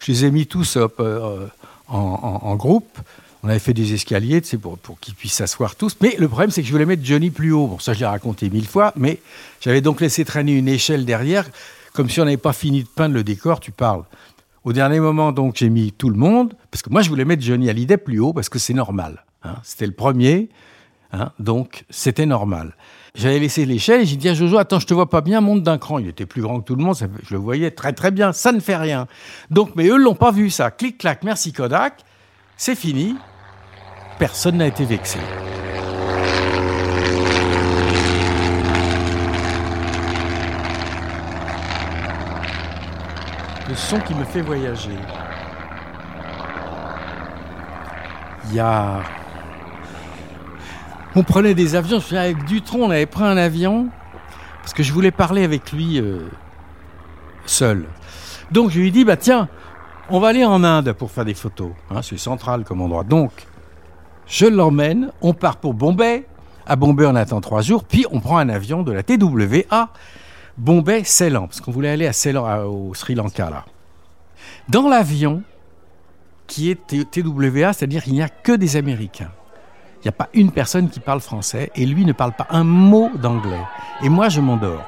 Je 0.00 0.10
les 0.10 0.24
ai 0.24 0.30
mis 0.30 0.46
tous 0.46 0.76
hop, 0.76 0.96
euh, 0.98 1.46
en, 1.88 2.56
groupe. 2.56 2.98
On 3.42 3.50
avait 3.50 3.58
fait 3.58 3.74
des 3.74 3.92
escaliers 3.92 4.40
tu 4.40 4.56
pour 4.56 4.78
qu'ils 4.98 5.14
puissent 5.14 5.34
s'asseoir 5.34 5.76
tous. 5.76 5.98
Mais 6.00 6.16
le 6.18 6.26
problème, 6.26 6.50
c'est 6.50 6.62
que 6.62 6.68
je 6.68 6.72
voulais 6.72 6.86
mettre 6.86 7.04
Johnny 7.04 7.28
plus 7.28 7.52
haut. 7.52 7.66
Bon, 7.66 7.78
ça, 7.78 7.92
je 7.92 8.00
l'ai 8.00 8.06
raconté 8.06 8.48
mille 8.48 8.66
fois. 8.66 8.94
Mais 8.96 9.20
j'avais 9.60 9.82
donc 9.82 10.00
laissé 10.00 10.24
traîner 10.24 10.56
une 10.56 10.68
échelle 10.68 11.04
derrière, 11.04 11.44
comme 11.92 12.08
si 12.08 12.18
on 12.22 12.24
n'avait 12.24 12.38
pas 12.38 12.54
fini 12.54 12.82
de 12.82 12.88
peindre 12.88 13.14
le 13.14 13.24
décor. 13.24 13.60
Tu 13.60 13.72
parles. 13.72 14.04
Au 14.64 14.72
dernier 14.72 15.00
moment, 15.00 15.32
donc, 15.32 15.56
j'ai 15.56 15.68
mis 15.68 15.92
tout 15.92 16.08
le 16.08 16.16
monde, 16.16 16.54
parce 16.70 16.80
que 16.80 16.88
moi, 16.88 17.02
je 17.02 17.10
voulais 17.10 17.26
mettre 17.26 17.42
Johnny 17.42 17.68
Hallyday 17.68 17.98
plus 17.98 18.20
haut, 18.20 18.32
parce 18.32 18.48
que 18.48 18.58
c'est 18.58 18.72
normal. 18.72 19.22
hein. 19.42 19.56
C'était 19.64 19.86
le 19.86 19.92
premier, 19.92 20.48
hein, 21.12 21.30
donc 21.38 21.84
c'était 21.90 22.24
normal. 22.24 22.74
J'avais 23.18 23.38
laissé 23.38 23.64
l'échelle 23.64 24.02
et 24.02 24.06
j'ai 24.06 24.16
dit 24.16 24.28
à 24.28 24.34
Jojo, 24.34 24.58
attends, 24.58 24.78
je 24.78 24.86
te 24.86 24.92
vois 24.92 25.08
pas 25.08 25.22
bien, 25.22 25.40
monte 25.40 25.62
d'un 25.62 25.78
cran. 25.78 25.98
Il 25.98 26.06
était 26.06 26.26
plus 26.26 26.42
grand 26.42 26.60
que 26.60 26.66
tout 26.66 26.76
le 26.76 26.84
monde, 26.84 26.94
je 26.96 27.34
le 27.34 27.40
voyais 27.40 27.70
très 27.70 27.94
très 27.94 28.10
bien, 28.10 28.34
ça 28.34 28.52
ne 28.52 28.60
fait 28.60 28.76
rien. 28.76 29.06
Donc, 29.50 29.70
mais 29.74 29.86
eux 29.86 29.96
l'ont 29.96 30.14
pas 30.14 30.32
vu 30.32 30.50
ça. 30.50 30.70
Clic, 30.70 30.98
clac, 30.98 31.24
merci 31.24 31.54
Kodak, 31.54 32.04
c'est 32.58 32.74
fini. 32.74 33.16
Personne 34.18 34.58
n'a 34.58 34.66
été 34.66 34.84
vexé. 34.84 35.18
Le 43.68 43.74
son 43.74 43.98
qui 44.00 44.14
me 44.14 44.24
fait 44.24 44.42
voyager. 44.42 44.90
Il 48.48 48.54
y 48.54 48.60
a. 48.60 49.00
On 51.16 51.22
prenait 51.22 51.54
des 51.54 51.74
avions. 51.74 51.98
Je 51.98 52.04
souviens, 52.04 52.20
avec 52.20 52.44
Dutron, 52.44 52.84
on 52.84 52.90
avait 52.90 53.06
pris 53.06 53.24
un 53.24 53.38
avion 53.38 53.88
parce 54.60 54.74
que 54.74 54.82
je 54.82 54.92
voulais 54.92 55.10
parler 55.10 55.44
avec 55.44 55.72
lui 55.72 55.98
euh, 55.98 56.28
seul. 57.46 57.86
Donc 58.50 58.70
je 58.70 58.78
lui 58.78 58.88
ai 58.88 58.90
dit 58.90 59.04
bah 59.04 59.16
tiens, 59.16 59.48
on 60.10 60.20
va 60.20 60.28
aller 60.28 60.44
en 60.44 60.62
Inde 60.62 60.92
pour 60.92 61.10
faire 61.10 61.24
des 61.24 61.32
photos. 61.32 61.70
Hein, 61.90 62.02
c'est 62.02 62.18
central 62.18 62.64
comme 62.64 62.82
endroit. 62.82 63.02
Donc 63.02 63.32
je 64.26 64.44
l'emmène. 64.44 65.10
On 65.22 65.32
part 65.32 65.56
pour 65.56 65.72
Bombay. 65.72 66.26
À 66.66 66.76
Bombay, 66.76 67.06
on 67.06 67.14
attend 67.14 67.40
trois 67.40 67.62
jours. 67.62 67.84
Puis 67.84 68.04
on 68.10 68.20
prend 68.20 68.36
un 68.36 68.50
avion 68.50 68.82
de 68.82 68.92
la 68.92 69.02
TWA 69.02 69.88
Bombay, 70.58 71.04
Ceylan, 71.04 71.46
parce 71.46 71.60
qu'on 71.60 71.70
voulait 71.70 71.90
aller 71.90 72.06
à 72.06 72.12
Ceylan, 72.12 72.64
au 72.64 72.92
Sri 72.94 73.14
Lanka 73.14 73.48
là. 73.48 73.64
Dans 74.68 74.88
l'avion, 74.88 75.42
qui 76.46 76.70
est 76.70 76.86
TWA, 76.86 77.72
c'est-à-dire 77.72 78.02
qu'il 78.02 78.14
n'y 78.14 78.22
a 78.22 78.28
que 78.28 78.52
des 78.52 78.76
Américains. 78.76 79.30
N'y 80.06 80.10
a 80.10 80.12
pas 80.12 80.28
une 80.34 80.52
personne 80.52 80.88
qui 80.88 81.00
parle 81.00 81.18
français 81.18 81.72
et 81.74 81.84
lui 81.84 82.04
ne 82.04 82.12
parle 82.12 82.30
pas 82.32 82.46
un 82.50 82.62
mot 82.62 83.10
d'anglais. 83.16 83.64
Et 84.04 84.08
moi, 84.08 84.28
je 84.28 84.40
m'endors. 84.40 84.84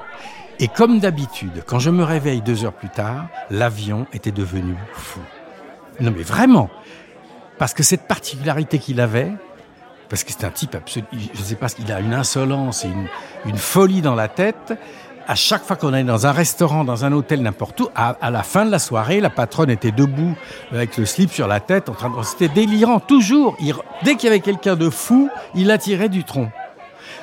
Et 0.60 0.68
comme 0.68 1.00
d'habitude, 1.00 1.64
quand 1.66 1.80
je 1.80 1.90
me 1.90 2.04
réveille 2.04 2.40
deux 2.40 2.64
heures 2.64 2.72
plus 2.72 2.88
tard, 2.88 3.26
l'avion 3.50 4.06
était 4.12 4.30
devenu 4.30 4.76
fou. 4.92 5.18
Non 5.98 6.12
mais 6.16 6.22
vraiment, 6.22 6.70
parce 7.58 7.74
que 7.74 7.82
cette 7.82 8.06
particularité 8.06 8.78
qu'il 8.78 9.00
avait, 9.00 9.32
parce 10.08 10.22
que 10.22 10.30
c'est 10.30 10.44
un 10.44 10.50
type 10.50 10.76
absolu, 10.76 11.04
je 11.12 11.40
ne 11.40 11.44
sais 11.44 11.56
pas, 11.56 11.66
il 11.80 11.90
a 11.90 11.98
une 11.98 12.14
insolence 12.14 12.84
et 12.84 12.88
une, 12.88 13.08
une 13.44 13.58
folie 13.58 14.02
dans 14.02 14.14
la 14.14 14.28
tête. 14.28 14.78
À 15.30 15.34
chaque 15.34 15.62
fois 15.62 15.76
qu'on 15.76 15.92
allait 15.92 16.04
dans 16.04 16.26
un 16.26 16.32
restaurant, 16.32 16.84
dans 16.84 17.04
un 17.04 17.12
hôtel, 17.12 17.42
n'importe 17.42 17.82
où, 17.82 17.88
à, 17.94 18.30
la 18.30 18.42
fin 18.42 18.64
de 18.64 18.70
la 18.70 18.78
soirée, 18.78 19.20
la 19.20 19.28
patronne 19.28 19.68
était 19.68 19.92
debout 19.92 20.34
avec 20.72 20.96
le 20.96 21.04
slip 21.04 21.30
sur 21.30 21.46
la 21.46 21.60
tête, 21.60 21.90
en 21.90 21.92
train 21.92 22.08
de, 22.08 22.22
c'était 22.22 22.48
délirant, 22.48 22.98
toujours. 22.98 23.54
Dès 24.04 24.16
qu'il 24.16 24.28
y 24.28 24.32
avait 24.32 24.40
quelqu'un 24.40 24.74
de 24.74 24.88
fou, 24.88 25.28
il 25.54 25.70
attirait 25.70 26.08
du 26.08 26.24
tronc. 26.24 26.50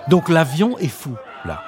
Donc 0.07 0.29
l'avion 0.29 0.77
est 0.77 0.87
fou, 0.87 1.15
là. 1.45 1.63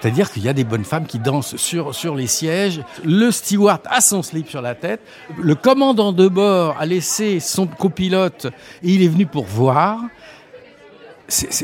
C'est-à-dire 0.00 0.32
qu'il 0.32 0.44
y 0.44 0.48
a 0.48 0.54
des 0.54 0.64
bonnes 0.64 0.84
femmes 0.84 1.04
qui 1.04 1.18
dansent 1.18 1.56
sur, 1.56 2.14
les 2.14 2.26
sièges. 2.26 2.82
Le 3.04 3.30
steward 3.30 3.80
a 3.84 4.00
son 4.00 4.22
slip 4.22 4.48
sur 4.48 4.62
la 4.62 4.74
tête. 4.74 5.00
Le 5.38 5.54
commandant 5.54 6.12
de 6.12 6.26
bord 6.26 6.76
a 6.80 6.86
laissé 6.86 7.38
son 7.38 7.66
copilote 7.66 8.46
et 8.82 8.94
il 8.94 9.02
est 9.02 9.08
venu 9.08 9.26
pour 9.26 9.44
voir. 9.44 10.00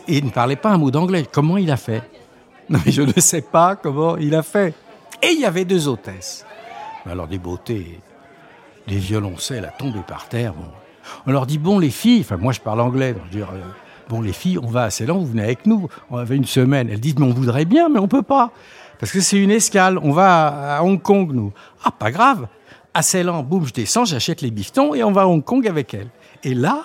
Et 0.09 0.19
il 0.19 0.25
ne 0.27 0.31
parlait 0.31 0.57
pas 0.57 0.71
un 0.71 0.79
mot 0.79 0.91
d'anglais. 0.91 1.27
Comment 1.31 1.57
il 1.57 1.71
a 1.71 1.77
fait? 1.79 2.03
Mais 2.73 2.91
je 2.91 3.03
ne 3.03 3.21
sais 3.21 3.43
pas 3.43 3.77
comment 3.77 4.17
il 4.17 4.35
a 4.35 4.43
fait. 4.43 4.75
Et 5.23 5.33
il 5.33 5.41
y 5.41 5.45
avait 5.45 5.65
deux 5.65 5.89
hôtesses. 5.89 6.45
Alors 7.09 7.27
des 7.27 7.39
beautés, 7.39 8.01
des 8.87 8.97
violoncelles 8.97 9.65
à 9.65 9.69
tomber 9.69 10.01
par 10.07 10.29
terre. 10.29 10.55
On 11.27 11.33
leur 11.33 11.47
dit 11.47 11.59
bon 11.59 11.79
les 11.79 11.91
filles, 11.91 12.21
enfin 12.21 12.37
moi 12.37 12.53
je 12.53 12.61
parle 12.61 12.81
anglais, 12.81 13.13
donc 13.13 13.23
je 13.27 13.37
dire, 13.37 13.51
euh, 13.53 13.61
bon 14.09 14.21
les 14.21 14.33
filles, 14.33 14.59
on 14.59 14.69
va 14.69 14.85
à 14.85 14.91
Ceylan, 14.91 15.19
vous 15.19 15.27
venez 15.27 15.43
avec 15.43 15.67
nous. 15.67 15.89
On 16.11 16.17
avait 16.17 16.37
une 16.37 16.47
semaine. 16.47 16.89
Elles 16.91 17.01
disent 17.01 17.19
mais 17.19 17.27
on 17.27 17.35
voudrait 17.35 17.65
bien, 17.65 17.89
mais 17.89 17.99
on 17.99 18.09
peut 18.09 18.23
pas 18.23 18.53
parce 19.03 19.11
que 19.11 19.21
c'est 19.21 19.39
une 19.39 19.51
escale. 19.51 19.99
On 19.99 20.13
va 20.13 20.77
à, 20.77 20.83
Hong 20.85 21.03
Kong 21.03 21.33
nous. 21.33 21.53
Ah 21.85 21.91
pas 21.91 22.13
grave. 22.13 22.47
À 22.95 23.03
Ceylan, 23.03 23.43
boum, 23.43 23.67
je 23.67 23.73
descends, 23.73 24.05
j'achète 24.05 24.43
les 24.43 24.53
bifetons 24.53 24.95
et 24.95 25.03
on 25.03 25.11
va 25.11 25.23
à 25.23 25.27
Hong 25.27 25.43
Kong 25.43 25.67
avec 25.67 25.93
elles. 25.93 26.11
Et 26.45 26.55
là, 26.55 26.85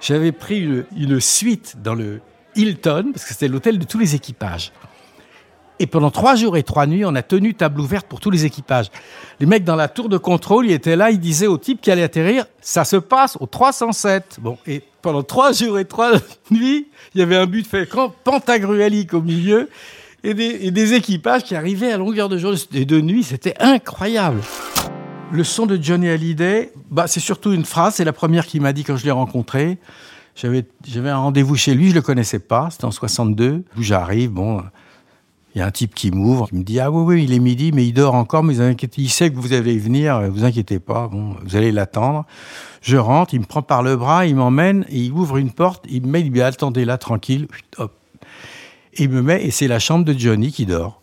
j'avais 0.00 0.32
pris 0.32 0.84
une 0.94 1.20
suite 1.20 1.76
dans 1.82 1.94
le 1.94 2.20
Hilton 2.54 3.12
parce 3.14 3.24
que 3.24 3.32
c'était 3.32 3.48
l'hôtel 3.48 3.78
de 3.78 3.84
tous 3.84 3.98
les 3.98 4.14
équipages. 4.14 4.72
Et 5.80 5.86
pendant 5.86 6.10
trois 6.10 6.34
jours 6.34 6.56
et 6.56 6.62
trois 6.62 6.86
nuits, 6.86 7.04
on 7.04 7.14
a 7.14 7.22
tenu 7.22 7.54
table 7.54 7.80
ouverte 7.80 8.06
pour 8.06 8.20
tous 8.20 8.30
les 8.30 8.44
équipages. 8.44 8.90
Les 9.38 9.46
mecs 9.46 9.64
dans 9.64 9.76
la 9.76 9.88
tour 9.88 10.08
de 10.08 10.18
contrôle, 10.18 10.66
ils 10.66 10.72
étaient 10.72 10.96
là, 10.96 11.10
ils 11.10 11.20
disaient 11.20 11.46
au 11.46 11.58
type 11.58 11.80
qui 11.80 11.90
allait 11.90 12.02
atterrir, 12.02 12.46
ça 12.60 12.84
se 12.84 12.96
passe 12.96 13.36
au 13.40 13.46
307. 13.46 14.38
Bon, 14.40 14.58
et 14.66 14.82
pendant 15.02 15.22
trois 15.22 15.52
jours 15.52 15.78
et 15.78 15.84
trois 15.84 16.12
nuits, 16.50 16.88
il 17.14 17.20
y 17.20 17.22
avait 17.22 17.36
un 17.36 17.46
but 17.46 17.66
fait 17.66 17.88
pentagruélique 18.24 19.14
au 19.14 19.22
milieu 19.22 19.68
et 20.24 20.34
des, 20.34 20.58
et 20.62 20.70
des 20.72 20.94
équipages 20.94 21.44
qui 21.44 21.54
arrivaient 21.54 21.92
à 21.92 21.96
longueur 21.96 22.28
de 22.28 22.38
jour 22.38 22.54
et 22.74 22.84
de 22.84 23.00
nuit. 23.00 23.22
C'était 23.22 23.54
incroyable. 23.60 24.40
Le 25.30 25.44
son 25.44 25.66
de 25.66 25.78
Johnny 25.80 26.08
Hallyday, 26.08 26.72
bah, 26.90 27.06
c'est 27.06 27.20
surtout 27.20 27.52
une 27.52 27.64
phrase, 27.64 27.96
c'est 27.96 28.04
la 28.04 28.14
première 28.14 28.46
qu'il 28.46 28.62
m'a 28.62 28.72
dit 28.72 28.82
quand 28.82 28.96
je 28.96 29.04
l'ai 29.04 29.10
rencontré. 29.10 29.78
J'avais, 30.34 30.64
j'avais 30.86 31.10
un 31.10 31.18
rendez-vous 31.18 31.56
chez 31.56 31.74
lui, 31.74 31.90
je 31.90 31.94
le 31.94 32.02
connaissais 32.02 32.38
pas, 32.38 32.68
c'était 32.70 32.84
en 32.84 32.90
62. 32.90 33.64
Où 33.76 33.82
j'arrive, 33.82 34.30
bon, 34.30 34.62
il 35.54 35.58
y 35.58 35.62
a 35.62 35.66
un 35.66 35.70
type 35.70 35.94
qui 35.94 36.10
m'ouvre, 36.10 36.48
qui 36.48 36.56
me 36.56 36.62
dit 36.62 36.78
Ah 36.78 36.90
oui, 36.90 37.02
oui, 37.02 37.24
il 37.24 37.32
est 37.32 37.38
midi, 37.38 37.72
mais 37.72 37.86
il 37.86 37.92
dort 37.92 38.14
encore, 38.14 38.44
mais 38.44 38.54
il 38.56 39.10
sait 39.10 39.30
que 39.30 39.36
vous 39.36 39.52
allez 39.52 39.78
venir, 39.78 40.20
vous 40.30 40.44
inquiétez 40.44 40.78
pas, 40.78 41.08
bon, 41.08 41.36
vous 41.42 41.56
allez 41.56 41.72
l'attendre. 41.72 42.26
Je 42.82 42.96
rentre, 42.96 43.34
il 43.34 43.40
me 43.40 43.44
prend 43.44 43.62
par 43.62 43.82
le 43.82 43.96
bras, 43.96 44.26
il 44.26 44.36
m'emmène, 44.36 44.84
il 44.90 45.10
ouvre 45.12 45.38
une 45.38 45.50
porte, 45.50 45.84
il 45.88 46.02
me 46.02 46.12
met, 46.12 46.20
il 46.20 46.30
me 46.30 46.34
dit 46.34 46.42
Attendez 46.42 46.84
là, 46.84 46.98
tranquille, 46.98 47.48
hop. 47.78 47.94
Et 48.94 49.04
il 49.04 49.10
me 49.10 49.22
met, 49.22 49.44
et 49.44 49.50
c'est 49.50 49.68
la 49.68 49.78
chambre 49.78 50.04
de 50.04 50.16
Johnny 50.16 50.52
qui 50.52 50.66
dort. 50.66 51.02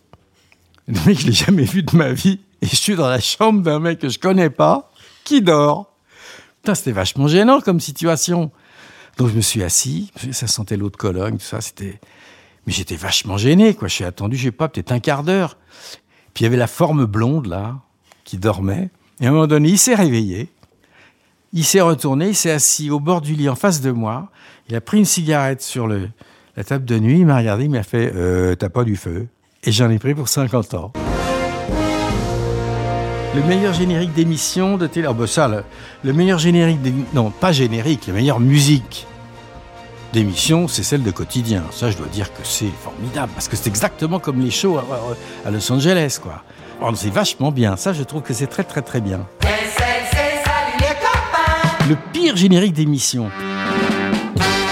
Le 0.88 0.94
mec, 1.06 1.20
je 1.20 1.28
l'ai 1.28 1.34
jamais 1.34 1.64
vu 1.64 1.84
de 1.84 1.96
ma 1.96 2.12
vie, 2.12 2.40
et 2.62 2.68
je 2.68 2.76
suis 2.76 2.96
dans 2.96 3.08
la 3.08 3.20
chambre 3.20 3.62
d'un 3.62 3.80
mec 3.80 4.00
que 4.00 4.10
je 4.10 4.20
connais 4.20 4.50
pas, 4.52 4.92
qui 5.24 5.42
dort. 5.42 5.92
Putain, 6.62 6.76
c'était 6.76 6.92
vachement 6.92 7.28
gênant 7.28 7.62
comme 7.62 7.80
situation. 7.80 8.52
Donc 9.18 9.30
je 9.30 9.36
me 9.36 9.42
suis 9.42 9.64
assis, 9.64 10.12
ça 10.32 10.48
sentait 10.48 10.78
l'eau 10.78 10.90
de 10.90 10.98
Cologne, 10.98 11.38
tout 11.38 11.46
ça, 11.46 11.62
c'était. 11.62 12.00
Mais 12.66 12.74
j'étais 12.74 12.96
vachement 12.96 13.38
gêné, 13.38 13.74
quoi. 13.74 13.90
Suis 13.90 14.04
attendu, 14.04 14.38
je 14.38 14.46
sais 14.46 14.52
pas, 14.52 14.68
peut-être 14.68 14.92
un 14.92 15.00
quart 15.00 15.24
d'heure. 15.24 15.58
Puis 16.34 16.44
il 16.44 16.46
y 16.46 16.48
avait 16.48 16.58
la 16.58 16.68
forme 16.68 17.06
blonde, 17.06 17.46
là, 17.46 17.78
qui 18.24 18.38
dormait. 18.38 18.90
Et 19.22 19.26
à 19.26 19.30
un 19.30 19.32
moment 19.32 19.48
donné, 19.48 19.70
il 19.70 19.78
s'est 19.78 19.96
réveillé. 19.96 20.50
Il 21.54 21.64
s'est 21.64 21.82
retourné, 21.82 22.30
il 22.30 22.36
s'est 22.36 22.52
assis 22.52 22.90
au 22.90 23.00
bord 23.00 23.22
du 23.22 23.34
lit 23.34 23.48
en 23.48 23.56
face 23.56 23.80
de 23.82 23.92
moi. 23.92 24.30
Il 24.68 24.76
a 24.76 24.82
pris 24.82 24.98
une 24.98 25.06
cigarette 25.06 25.62
sur 25.62 25.88
le, 25.88 26.10
la 26.58 26.64
table 26.64 26.84
de 26.86 27.00
nuit. 27.00 27.20
Il 27.20 27.26
m'a 27.26 27.38
regardé, 27.38 27.66
il 27.66 27.70
m'a 27.70 27.84
fait 27.84 28.12
euh, 28.14 28.56
T'as 28.56 28.70
pas 28.70 28.84
du 28.84 28.98
feu 28.98 29.28
Et 29.64 29.72
j'en 29.72 29.90
ai 29.90 30.00
pris 30.00 30.14
pour 30.14 30.28
50 30.28 30.74
ans. 30.74 30.92
Le 33.36 33.44
meilleur 33.44 33.74
générique 33.74 34.14
d'émission 34.14 34.78
de 34.78 34.88
télé. 34.88 35.08
Oh, 35.10 35.14
bah 35.14 35.28
ça, 35.28 35.48
le, 35.48 35.64
le 36.04 36.14
meilleur 36.14 36.40
générique. 36.40 36.80
Non, 37.14 37.30
pas 37.32 37.52
générique, 37.52 38.08
la 38.08 38.14
meilleure 38.14 38.40
musique 38.40 39.08
d'émission, 40.16 40.68
c'est 40.68 40.82
celle 40.84 41.04
de 41.04 41.12
quotidien. 41.12 41.62
Ça, 41.72 41.92
je 41.92 41.98
dois 41.98 42.08
dire 42.08 42.32
que 42.34 42.40
c'est 42.44 42.72
formidable 42.84 43.32
parce 43.36 43.48
que 43.50 43.56
c'est 43.56 43.68
exactement 43.68 44.18
comme 44.20 44.40
les 44.40 44.50
shows 44.50 44.78
à, 44.78 44.84
à- 45.48 45.52
Los 45.52 45.72
Angeles, 45.72 46.18
quoi. 46.22 46.42
Oh, 46.82 46.90
c'est 46.96 47.10
vachement 47.10 47.52
bien. 47.52 47.76
Ça, 47.78 47.92
je 47.94 48.02
trouve 48.04 48.22
que 48.22 48.34
c'est 48.34 48.48
très, 48.48 48.64
très, 48.64 48.82
très 48.82 49.02
bien. 49.02 49.28
Le 51.88 51.96
pire 52.14 52.36
générique 52.36 52.74
d'émission. 52.74 53.30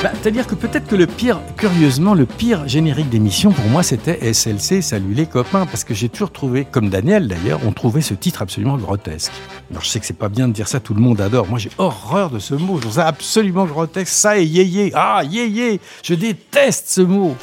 Bah, 0.03 0.12
C'est-à-dire 0.22 0.45
que 0.45 0.55
peut-être 0.55 0.86
que 0.86 0.98
le 0.98 1.07
pire, 1.07 1.39
curieusement, 1.55 2.13
le 2.13 2.25
pire 2.25 2.67
générique 2.67 3.10
d'émission 3.10 3.51
pour 3.51 3.63
moi 3.67 3.83
c'était 3.83 4.33
SLC, 4.33 4.81
Salut 4.81 5.13
les 5.13 5.25
copains, 5.25 5.65
parce 5.65 5.86
que 5.86 5.93
j'ai 5.93 6.10
toujours 6.10 6.33
trouvé, 6.33 6.65
comme 6.69 6.89
Daniel 6.89 7.29
d'ailleurs, 7.29 7.62
on 7.65 7.72
trouvait 7.72 8.01
ce 8.01 8.13
titre 8.13 8.41
absolument 8.41 8.75
grotesque. 8.75 9.31
Alors 9.72 9.81
je 9.81 9.88
sais 9.88 10.01
que 10.01 10.05
c'est 10.05 10.17
pas 10.17 10.27
bien 10.27 10.50
de 10.50 10.53
dire 10.53 10.67
ça, 10.67 10.81
tout 10.81 10.93
le 10.93 11.00
monde 11.00 11.22
adore. 11.22 11.48
Moi 11.48 11.57
j'ai 11.57 11.69
horreur 11.77 12.31
de 12.31 12.39
ce 12.39 12.53
mot, 12.53 12.75
je 12.75 12.81
trouve 12.81 12.95
ça 12.95 13.07
absolument 13.07 13.63
grotesque. 13.63 14.12
Ça 14.12 14.38
et 14.38 14.43
yéyé, 14.43 14.91
ah 14.93 15.22
yéyé, 15.24 15.79
je 16.03 16.15
déteste 16.15 16.89
ce 16.89 17.01
mot. 17.01 17.38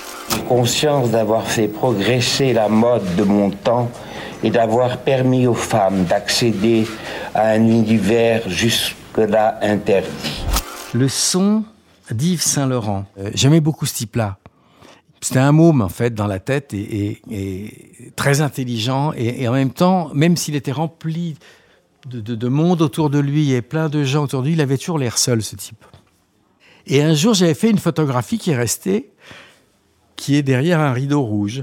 conscience 0.47 1.11
d'avoir 1.11 1.47
fait 1.47 1.67
progresser 1.67 2.53
la 2.53 2.69
mode 2.69 3.17
de 3.17 3.23
mon 3.23 3.49
temps 3.49 3.91
et 4.45 4.51
d'avoir 4.51 4.99
permis 4.99 5.47
aux 5.47 5.55
femmes 5.55 6.05
d'accéder 6.05 6.87
à 7.35 7.53
un 7.53 7.67
univers 7.67 8.43
jusque-là 8.51 9.59
interdit. 9.63 10.45
Le 10.93 11.09
son 11.09 11.65
d'Yves 12.15 12.43
Saint-Laurent. 12.43 13.07
Euh, 13.19 13.31
J'aimais 13.35 13.61
beaucoup 13.61 13.87
ce 13.87 13.95
type-là. 13.95 14.39
C'était 15.21 15.39
un 15.39 15.53
môme, 15.53 15.83
en 15.83 15.89
fait, 15.91 16.15
dans 16.15 16.27
la 16.27 16.39
tête 16.39 16.73
et, 16.73 17.21
très 18.17 18.41
intelligent. 18.41 19.13
Et, 19.15 19.47
en 19.49 19.53
même 19.53 19.71
temps, 19.73 20.11
même 20.15 20.37
s'il 20.37 20.55
était 20.57 20.73
rempli 20.73 21.37
de, 22.09 22.21
de- 22.21 22.35
de 22.35 22.49
monde 22.49 22.81
autour 22.81 23.11
de 23.11 23.19
lui 23.19 23.53
et 23.53 23.61
plein 23.61 23.91
de 23.91 24.03
gens 24.03 24.25
autour 24.25 24.41
de 24.43 24.47
lui, 24.47 24.55
il 24.55 24.61
avait 24.63 24.79
toujours 24.79 24.99
l'air 24.99 25.19
seul, 25.19 25.43
ce 25.43 25.57
type. 25.57 25.85
Et 26.87 27.03
un 27.03 27.13
jour, 27.13 27.35
j'avais 27.35 27.53
fait 27.55 27.69
une 27.71 27.79
photographie 27.79 28.39
qui 28.39 28.51
est 28.53 28.57
restée, 28.57 29.11
qui 30.17 30.37
est 30.37 30.43
derrière 30.43 30.81
un 30.81 30.93
rideau 30.95 31.21
rouge. 31.23 31.63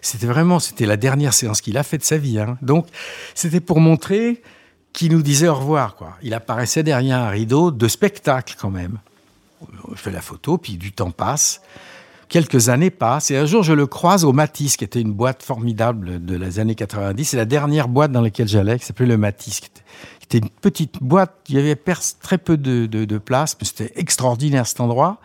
C'était 0.00 0.26
vraiment, 0.26 0.60
c'était 0.60 0.86
la 0.86 0.96
dernière 0.96 1.34
séance 1.34 1.60
qu'il 1.60 1.76
a 1.76 1.82
fait 1.82 1.98
de 1.98 2.04
sa 2.04 2.18
vie. 2.18 2.38
hein. 2.38 2.56
Donc, 2.62 2.86
c'était 3.34 3.60
pour 3.60 3.80
montrer 3.80 4.42
qu'il 4.92 5.10
nous 5.10 5.22
disait 5.22 5.48
au 5.48 5.56
revoir. 5.56 5.96
Il 6.22 6.34
apparaissait 6.34 6.84
derrière 6.84 7.18
un 7.18 7.28
rideau 7.30 7.72
de 7.72 7.88
spectacle 7.88 8.54
quand 8.58 8.70
même. 8.70 8.98
Je 9.94 10.00
fais 10.00 10.10
la 10.10 10.20
photo, 10.20 10.58
puis 10.58 10.76
du 10.76 10.92
temps 10.92 11.10
passe. 11.10 11.60
Quelques 12.28 12.68
années 12.68 12.90
passent, 12.90 13.30
et 13.30 13.38
un 13.38 13.46
jour 13.46 13.62
je 13.62 13.72
le 13.72 13.86
croise 13.86 14.24
au 14.24 14.32
Matisse, 14.34 14.76
qui 14.76 14.84
était 14.84 15.00
une 15.00 15.12
boîte 15.12 15.42
formidable 15.42 16.22
de 16.24 16.36
les 16.36 16.58
années 16.58 16.74
90. 16.74 17.24
C'est 17.24 17.38
la 17.38 17.46
dernière 17.46 17.88
boîte 17.88 18.12
dans 18.12 18.20
laquelle 18.20 18.48
j'allais, 18.48 18.78
qui 18.78 18.84
s'appelait 18.84 19.06
le 19.06 19.16
Matisse. 19.16 19.60
qui 19.60 19.66
était- 19.66 20.46
une 20.46 20.50
petite 20.50 21.02
boîte, 21.02 21.34
il 21.48 21.54
y 21.54 21.58
avait 21.58 21.78
très 22.20 22.36
peu 22.36 22.58
de, 22.58 23.18
place, 23.18 23.56
mais 23.58 23.66
c'était 23.66 23.92
extraordinaire 23.96 24.66
cet 24.66 24.80
endroit. 24.80 25.20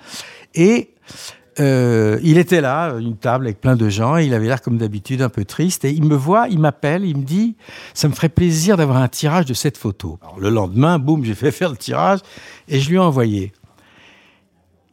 Et 0.56 0.92
euh, 1.60 2.20
il 2.24 2.38
était 2.38 2.62
là, 2.62 2.96
une 2.98 3.18
table 3.18 3.46
avec 3.48 3.60
plein 3.60 3.76
de 3.76 3.90
gens, 3.90 4.18
et 4.18 4.26
il 4.26 4.34
avait 4.34 4.48
l'air 4.48 4.62
comme 4.62 4.78
d'habitude 4.78 5.22
un 5.22 5.30
peu 5.30 5.44
triste. 5.44 5.84
Et 5.84 5.92
il 5.92 6.06
me 6.06 6.16
voit, 6.16 6.48
il 6.48 6.60
m'appelle, 6.60 7.04
il 7.04 7.18
me 7.18 7.24
dit 7.24 7.56
Ça 7.94 8.08
me 8.08 8.14
ferait 8.14 8.30
plaisir 8.30 8.78
d'avoir 8.78 8.98
un 8.98 9.10
tirage 9.10 9.46
de 9.46 9.54
cette 9.54 9.78
photo. 9.78 10.20
Le 10.40 10.50
lendemain, 10.50 11.00
boum, 11.00 11.26
j'ai 11.26 11.36
fait 11.36 11.52
faire 11.52 11.70
le 11.70 11.78
tirage 11.78 12.20
et 12.70 12.80
je 12.80 12.90
lui 12.90 12.96
ai 12.96 13.00
envoyé. 13.00 13.52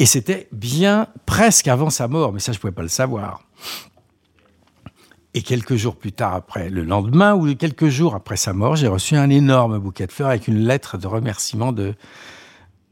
Et 0.01 0.07
c'était 0.07 0.49
bien 0.51 1.09
presque 1.27 1.69
avant 1.69 1.91
sa 1.91 2.09
mort, 2.09 2.33
mais 2.33 2.41
ça, 2.41 2.53
je 2.53 2.57
ne 2.57 2.61
pouvais 2.63 2.73
pas 2.73 2.83
le 2.83 2.89
savoir. 2.89 3.43
Et 5.35 5.43
quelques 5.43 5.77
jours 5.77 5.95
plus 5.95 6.13
tard, 6.13 6.35
après, 6.35 6.71
le 6.71 6.85
lendemain 6.85 7.35
ou 7.35 7.55
quelques 7.55 7.89
jours 7.89 8.15
après 8.15 8.39
sa 8.39 8.55
mort, 8.55 8.77
j'ai 8.77 8.89
reçu 8.89 9.15
un 9.15 9.29
énorme 9.29 9.79
bouquet 9.79 10.07
de 10.07 10.13
fleurs 10.13 10.31
avec 10.31 10.49
une 10.49 10.65
lettre 10.65 10.97
de 10.97 11.07
remerciement 11.07 11.73
de, 11.73 11.95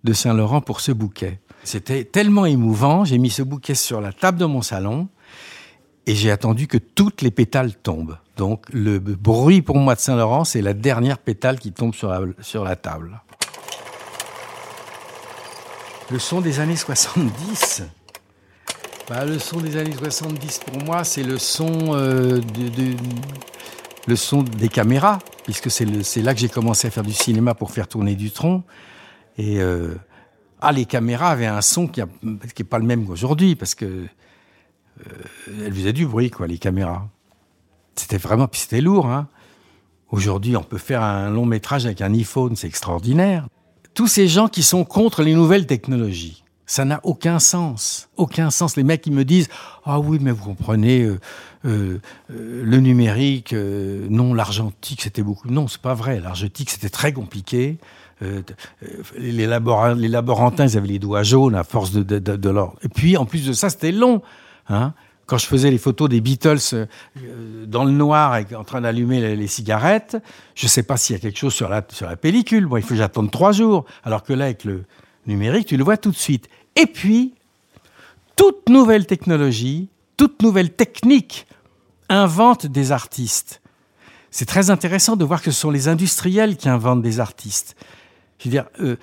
de 0.05 0.13
Saint-Laurent 0.13 0.61
pour 0.61 0.83
ce 0.83 0.93
bouquet. 0.93 1.41
C'était 1.65 2.05
tellement 2.05 2.45
émouvant, 2.45 3.07
j'ai 3.07 3.17
mis 3.17 3.31
ce 3.31 3.43
bouquet 3.43 3.75
sur 3.75 4.03
la 4.03 4.13
table 4.13 4.37
de 4.37 4.45
mon 4.45 4.61
salon 4.61 5.09
et 6.07 6.15
j'ai 6.15 6.31
attendu 6.31 6.67
que 6.67 6.79
toutes 6.79 7.23
les 7.23 7.31
pétales 7.31 7.75
tombent. 7.75 8.19
Donc 8.37 8.67
le 8.71 8.99
bruit 8.99 9.63
pour 9.63 9.79
moi 9.79 9.95
de 9.95 10.01
Saint-Laurent, 10.01 10.45
c'est 10.45 10.61
la 10.61 10.75
dernière 10.75 11.17
pétale 11.17 11.59
qui 11.59 11.73
tombe 11.73 11.95
sur 11.95 12.11
la, 12.11 12.21
sur 12.43 12.65
la 12.65 12.77
table. 12.77 13.23
Le 16.11 16.19
son 16.19 16.41
des 16.41 16.59
années 16.59 16.77
70. 16.77 17.83
Bah, 19.11 19.27
le 19.27 19.39
son 19.39 19.61
des 19.61 19.77
années 19.77 19.93
70, 19.93 20.61
pour 20.61 20.83
moi, 20.83 21.05
c'est 21.05 21.23
le 21.23 21.39
son 21.39 21.95
euh, 21.95 22.41
de, 22.41 22.97
le 24.07 24.17
son 24.17 24.43
des 24.43 24.71
caméras, 24.71 25.19
puisque 25.45 25.71
c'est 25.71 26.23
là 26.23 26.33
que 26.33 26.41
j'ai 26.41 26.49
commencé 26.49 26.89
à 26.89 26.91
faire 26.91 27.03
du 27.03 27.13
cinéma 27.13 27.55
pour 27.55 27.73
faire 27.73 27.89
tourner 27.89 28.15
du 28.15 28.31
tronc. 28.31 28.63
Et 29.37 29.61
euh, 29.61 29.97
ah, 30.63 30.73
les 30.73 30.87
caméras 30.87 31.29
avaient 31.29 31.47
un 31.47 31.61
son 31.61 31.87
qui 31.87 32.01
n'est 32.01 32.65
pas 32.65 32.79
le 32.79 32.87
même 32.87 33.07
qu'aujourd'hui, 33.07 33.55
parce 33.55 33.75
que 33.75 33.85
euh, 33.85 35.13
elles 35.63 35.75
faisaient 35.75 35.93
du 35.93 36.07
bruit, 36.07 36.31
quoi, 36.31 36.47
les 36.47 36.59
caméras. 36.59 37.07
C'était 37.97 38.17
vraiment, 38.17 38.49
puis 38.49 38.63
c'était 38.63 38.81
lourd. 38.81 39.07
Hein. 39.07 39.29
Aujourd'hui, 40.11 40.57
on 40.57 40.63
peut 40.63 40.79
faire 40.79 41.03
un 41.03 41.29
long 41.29 41.45
métrage 41.45 41.85
avec 41.85 42.01
un 42.01 42.15
iPhone, 42.15 42.57
c'est 42.57 42.67
extraordinaire. 42.67 43.47
Tous 43.99 44.07
ces 44.07 44.29
gens 44.29 44.47
qui 44.47 44.63
sont 44.63 44.85
contre 44.85 45.25
les 45.25 45.35
nouvelles 45.35 45.67
technologies, 45.67 46.45
ça 46.67 46.85
n'a 46.85 47.01
aucun 47.03 47.41
sens. 47.41 48.09
Aucun 48.17 48.49
sens. 48.51 48.77
Les 48.77 48.85
mecs 48.85 49.01
qui 49.01 49.11
me 49.11 49.25
disent 49.25 49.49
Ah 49.85 49.99
oui, 49.99 50.19
mais 50.21 50.31
vous 50.31 50.45
comprenez, 50.45 51.03
euh, 51.03 51.19
euh, 51.65 51.99
euh, 52.31 52.63
le 52.65 52.77
numérique, 52.77 53.53
non, 53.53 54.35
l'argentique, 54.35 55.03
c'était 55.03 55.25
beaucoup. 55.25 55.49
Non, 55.51 55.67
c'est 55.67 55.81
pas 55.83 55.95
vrai. 55.95 56.21
L'argentique, 56.21 56.71
c'était 56.71 56.91
très 56.91 57.13
compliqué. 57.13 57.79
Les, 58.21 59.49
labora- 59.49 59.97
les 59.99 60.07
laborantins, 60.07 60.69
ils 60.69 60.79
avaient 60.79 60.87
les 60.87 61.01
doigts 61.01 61.25
jaunes 61.25 61.57
à 61.57 61.65
force 61.65 61.91
de, 61.91 62.05
de. 62.05 62.51
Et 62.85 62.89
puis, 62.89 63.17
en 63.17 63.25
plus 63.27 63.49
de 63.49 63.53
ça, 63.53 63.69
c'était 63.69 63.91
long. 63.91 64.23
Hein 64.69 64.95
quand 65.29 65.37
je 65.37 65.47
faisais 65.47 65.71
les 65.71 65.79
photos 65.79 66.09
des 66.09 66.23
Beatles 66.23 66.59
euh, 66.73 66.87
dans 67.67 67.85
le 67.85 67.93
noir 67.93 68.37
et 68.39 68.47
en 68.57 68.65
train 68.65 68.81
d'allumer 68.81 69.37
les, 69.37 69.47
cigarettes, 69.47 70.17
je 70.55 70.65
ne 70.65 70.69
sais 70.71 70.83
pas 70.83 70.97
s'il 70.97 71.15
y 71.15 71.19
a 71.19 71.21
quelque 71.21 71.39
chose 71.39 71.53
sur 71.53 71.69
la, 71.69 71.85
sur 71.91 72.07
la 72.07 72.17
pellicule. 72.17 72.67
Bon, 72.67 72.79
il 72.79 72.83
faut 72.83 72.91
que 72.91 72.97
j'attende 72.97 73.31
trois 73.31 73.53
jours. 73.53 73.85
Alors 74.05 74.23
que 74.25 74.33
là, 74.33 74.47
avec 74.47 74.65
le 74.65 74.85
numérique, 75.27 75.67
tu 75.67 75.77
le 75.77 75.85
vois 75.85 75.99
tout 75.99 76.11
de 76.11 76.17
suite. 76.17 76.49
Et 76.77 76.87
puis, 76.87 77.35
toute 78.37 78.71
nouvelle 78.71 79.07
technologie, 79.07 79.91
toute 80.17 80.43
nouvelle 80.43 80.73
technique 80.73 81.47
invente 82.09 82.67
des 82.67 82.91
artistes. 82.91 83.61
C'est 84.31 84.47
très 84.47 84.71
intéressant 84.71 85.15
de 85.17 85.27
voir 85.27 85.43
que 85.43 85.51
ce 85.51 85.61
sont 85.61 85.71
les 85.71 85.89
industriels 85.89 86.57
qui 86.57 86.71
inventent 86.71 87.03
des 87.03 87.21
artistes. 87.21 87.77
Je 88.39 88.45
veux 88.45 88.51
dire, 88.51 88.65
euh, 88.81 88.97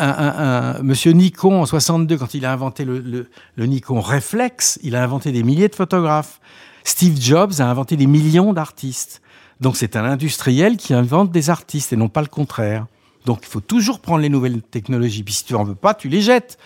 un, 0.00 0.82
Monsieur 0.82 1.12
Nikon 1.12 1.60
en 1.60 1.66
62, 1.66 2.16
quand 2.16 2.34
il 2.34 2.44
a 2.44 2.52
inventé 2.52 2.84
le, 2.84 3.28
Nikon 3.58 4.00
Reflex, 4.00 4.78
il 4.82 4.96
a 4.96 5.02
inventé 5.02 5.32
des 5.32 5.42
milliers 5.42 5.68
de 5.68 5.74
photographes. 5.74 6.40
Steve 6.84 7.20
Jobs 7.20 7.52
a 7.60 7.66
inventé 7.66 7.96
des 7.96 8.06
millions 8.06 8.52
d'artistes. 8.52 9.20
Donc 9.60 9.76
c'est 9.76 9.96
un 9.96 10.04
industriel 10.04 10.76
qui 10.76 10.94
invente 10.94 11.30
des 11.30 11.50
artistes 11.50 11.92
et 11.92 11.96
non 11.96 12.08
pas 12.08 12.22
le 12.22 12.28
contraire. 12.28 12.86
Donc 13.26 13.40
il 13.42 13.48
faut 13.48 13.60
toujours 13.60 14.00
prendre 14.00 14.20
les 14.20 14.30
nouvelles 14.30 14.62
technologies. 14.62 15.22
Puis 15.22 15.34
si 15.34 15.44
tu 15.44 15.54
en 15.54 15.64
veux 15.64 15.74
pas, 15.74 15.94
tu 15.94 16.08
les 16.08 16.22
jettes. 16.22 16.58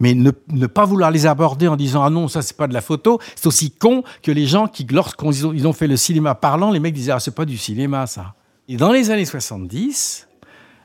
Mais 0.00 0.14
ne, 0.14 0.30
pas 0.30 0.84
vouloir 0.84 1.10
les 1.10 1.26
aborder 1.26 1.66
en 1.66 1.76
disant 1.76 2.04
ah 2.04 2.10
non 2.10 2.28
ça 2.28 2.40
c'est 2.40 2.56
pas 2.56 2.68
de 2.68 2.74
la 2.74 2.80
photo, 2.80 3.18
c'est 3.34 3.48
aussi 3.48 3.72
con 3.72 4.04
que 4.22 4.30
les 4.30 4.46
gens 4.46 4.68
qui 4.68 4.86
lorsqu'ils 4.86 5.44
ont, 5.44 5.68
ont 5.68 5.72
fait 5.72 5.88
le 5.88 5.96
cinéma 5.96 6.36
parlant, 6.36 6.70
les 6.70 6.78
mecs 6.78 6.94
disaient 6.94 7.12
ah 7.12 7.18
c'est 7.20 7.34
pas 7.34 7.44
du 7.44 7.58
cinéma 7.58 8.06
ça. 8.06 8.34
Et 8.68 8.76
dans 8.76 8.92
les 8.92 9.10
années 9.10 9.24
70, 9.24 10.27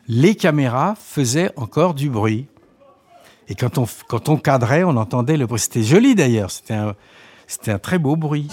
les 0.08 0.36
caméras 0.36 0.96
faisaient 1.00 1.52
encore 1.56 1.94
du 1.94 2.10
bruit. 2.10 2.48
Et 3.48 3.56
quand 3.56 3.78
on, 3.78 3.88
quand 4.08 4.30
on 4.30 4.38
cadrait, 4.38 4.84
on 4.84 4.96
entendait 4.98 5.38
le 5.38 5.46
bruit. 5.46 5.60
C'était 5.60 5.84
joli 5.84 6.16
d'ailleurs, 6.16 6.52
c'était 6.52 6.74
un, 6.74 6.96
c'était 7.48 7.72
un 7.72 7.80
très 7.80 8.00
beau 8.00 8.16
bruit. 8.16 8.48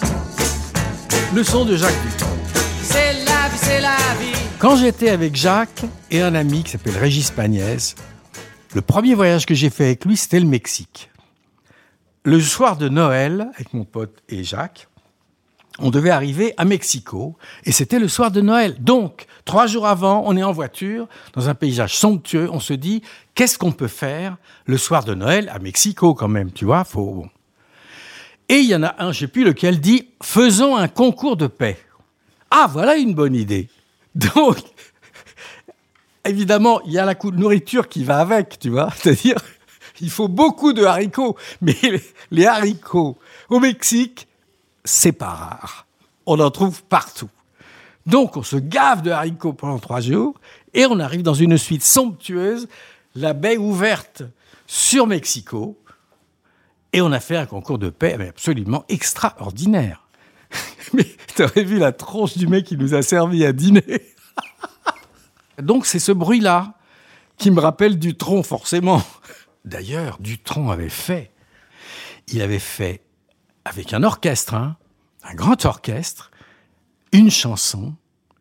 Le 1.33 1.43
son 1.43 1.65
de 1.65 1.75
Jacques 1.75 2.01
Dutronc. 2.03 2.37
C'est 2.83 3.13
la 3.13 3.47
vie, 3.47 3.57
c'est 3.57 3.81
la 3.81 3.95
vie. 4.19 4.35
Quand 4.59 4.75
j'étais 4.75 5.09
avec 5.09 5.35
Jacques 5.35 5.83
et 6.09 6.21
un 6.21 6.35
ami 6.35 6.63
qui 6.63 6.71
s'appelle 6.71 6.97
Régis 6.97 7.31
Pagnès, 7.31 7.95
le 8.75 8.81
premier 8.81 9.15
voyage 9.15 9.45
que 9.45 9.55
j'ai 9.55 9.69
fait 9.69 9.85
avec 9.85 10.05
lui, 10.05 10.17
c'était 10.17 10.39
le 10.39 10.45
Mexique. 10.45 11.09
Le 12.23 12.39
soir 12.39 12.77
de 12.77 12.87
Noël, 12.87 13.49
avec 13.55 13.73
mon 13.73 13.85
pote 13.85 14.21
et 14.29 14.43
Jacques, 14.43 14.87
on 15.79 15.89
devait 15.89 16.09
arriver 16.09 16.53
à 16.57 16.65
Mexico 16.65 17.37
et 17.65 17.71
c'était 17.71 17.99
le 17.99 18.07
soir 18.07 18.31
de 18.31 18.41
Noël. 18.41 18.75
Donc, 18.79 19.25
trois 19.45 19.67
jours 19.67 19.87
avant, 19.87 20.23
on 20.25 20.35
est 20.35 20.43
en 20.43 20.51
voiture 20.51 21.07
dans 21.33 21.49
un 21.49 21.55
paysage 21.55 21.95
somptueux. 21.95 22.49
On 22.51 22.59
se 22.59 22.73
dit, 22.73 23.01
qu'est-ce 23.35 23.57
qu'on 23.57 23.71
peut 23.71 23.87
faire 23.87 24.37
le 24.65 24.77
soir 24.77 25.03
de 25.03 25.13
Noël 25.13 25.49
à 25.53 25.59
Mexico 25.59 26.13
quand 26.13 26.27
même, 26.27 26.51
tu 26.51 26.65
vois 26.65 26.83
faut. 26.83 27.25
Et 28.49 28.59
il 28.59 28.65
y 28.65 28.75
en 28.75 28.83
a 28.83 28.95
un, 29.01 29.13
je 29.13 29.19
sais 29.19 29.27
plus 29.27 29.45
lequel, 29.45 29.79
dit, 29.79 30.09
faisons 30.21 30.75
un 30.75 30.89
concours 30.89 31.37
de 31.37 31.47
paix. 31.47 31.77
Ah, 32.49 32.67
voilà 32.69 32.97
une 32.97 33.13
bonne 33.13 33.33
idée. 33.33 33.69
Donc, 34.15 34.57
évidemment, 36.25 36.81
il 36.85 36.91
y 36.91 36.99
a 36.99 37.05
la 37.05 37.15
nourriture 37.31 37.87
qui 37.87 38.03
va 38.03 38.19
avec, 38.19 38.59
tu 38.59 38.69
vois. 38.69 38.89
C'est-à-dire, 38.97 39.37
il 40.01 40.09
faut 40.09 40.27
beaucoup 40.27 40.73
de 40.73 40.83
haricots. 40.83 41.37
Mais 41.61 41.77
les 42.29 42.45
haricots 42.45 43.17
au 43.49 43.59
Mexique, 43.59 44.27
c'est 44.83 45.11
pas 45.11 45.29
rare. 45.29 45.87
On 46.25 46.39
en 46.39 46.51
trouve 46.51 46.83
partout. 46.83 47.29
Donc 48.05 48.37
on 48.37 48.43
se 48.43 48.55
gave 48.55 49.01
de 49.01 49.11
haricots 49.11 49.53
pendant 49.53 49.79
trois 49.79 50.01
jours 50.01 50.39
et 50.73 50.85
on 50.85 50.99
arrive 50.99 51.23
dans 51.23 51.33
une 51.33 51.57
suite 51.57 51.83
somptueuse, 51.83 52.67
la 53.15 53.33
baie 53.33 53.57
ouverte 53.57 54.23
sur 54.65 55.07
Mexico. 55.07 55.77
Et 56.93 57.01
on 57.01 57.11
a 57.11 57.19
fait 57.19 57.37
un 57.37 57.45
concours 57.45 57.77
de 57.77 57.89
paix 57.89 58.17
absolument 58.27 58.83
extraordinaire. 58.89 60.07
mais 60.93 61.05
t'aurais 61.35 61.63
vu 61.63 61.77
la 61.77 61.91
tronche 61.91 62.37
du 62.37 62.47
mec 62.47 62.65
qui 62.65 62.77
nous 62.77 62.93
a 62.93 63.01
servi 63.01 63.45
à 63.45 63.53
dîner. 63.53 64.01
Donc 65.61 65.85
c'est 65.85 65.99
ce 65.99 66.11
bruit-là 66.11 66.73
qui 67.37 67.51
me 67.51 67.59
rappelle 67.59 67.97
Dutron, 67.97 68.43
forcément. 68.43 69.01
D'ailleurs, 69.65 70.17
Dutron 70.19 70.69
avait 70.69 70.89
fait, 70.89 71.31
il 72.27 72.41
avait 72.41 72.59
fait 72.59 73.01
avec 73.65 73.93
un 73.93 74.03
orchestre, 74.03 74.53
hein, 74.53 74.75
un 75.23 75.33
grand 75.33 75.65
orchestre, 75.65 76.31
une 77.11 77.29
chanson 77.29 77.93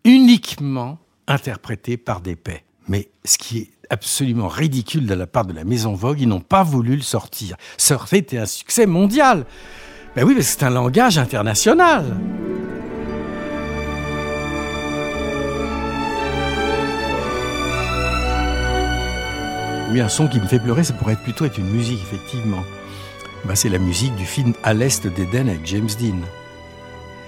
uniquement 0.04 0.98
interprétée 1.26 1.96
par 1.96 2.20
des 2.20 2.36
paix. 2.36 2.64
Mais 2.88 3.10
ce 3.24 3.38
qui 3.38 3.58
est 3.58 3.70
absolument 3.90 4.48
ridicule 4.48 5.06
de 5.06 5.14
la 5.14 5.26
part 5.26 5.44
de 5.44 5.52
la 5.52 5.64
Maison 5.64 5.94
Vogue, 5.94 6.20
ils 6.20 6.28
n'ont 6.28 6.40
pas 6.40 6.62
voulu 6.62 6.96
le 6.96 7.02
sortir. 7.02 7.56
Ça 7.76 7.98
été 8.12 8.38
un 8.38 8.46
succès 8.46 8.86
mondial. 8.86 9.44
Ben 10.16 10.24
oui, 10.24 10.34
mais 10.36 10.42
c'est 10.42 10.62
un 10.62 10.70
langage 10.70 11.18
international. 11.18 12.04
Oui, 19.92 20.00
un 20.00 20.08
son 20.08 20.28
qui 20.28 20.40
me 20.40 20.46
fait 20.46 20.60
pleurer, 20.60 20.84
ça 20.84 20.92
pourrait 20.92 21.16
plutôt 21.16 21.44
être 21.44 21.58
une 21.58 21.68
musique, 21.68 22.00
effectivement. 22.00 22.62
Ben, 23.44 23.54
c'est 23.54 23.68
la 23.70 23.78
musique 23.78 24.14
du 24.16 24.26
film 24.26 24.52
À 24.62 24.74
l'Est 24.74 25.06
d'Éden 25.06 25.48
avec 25.48 25.64
James 25.64 25.88
Dean. 25.98 26.20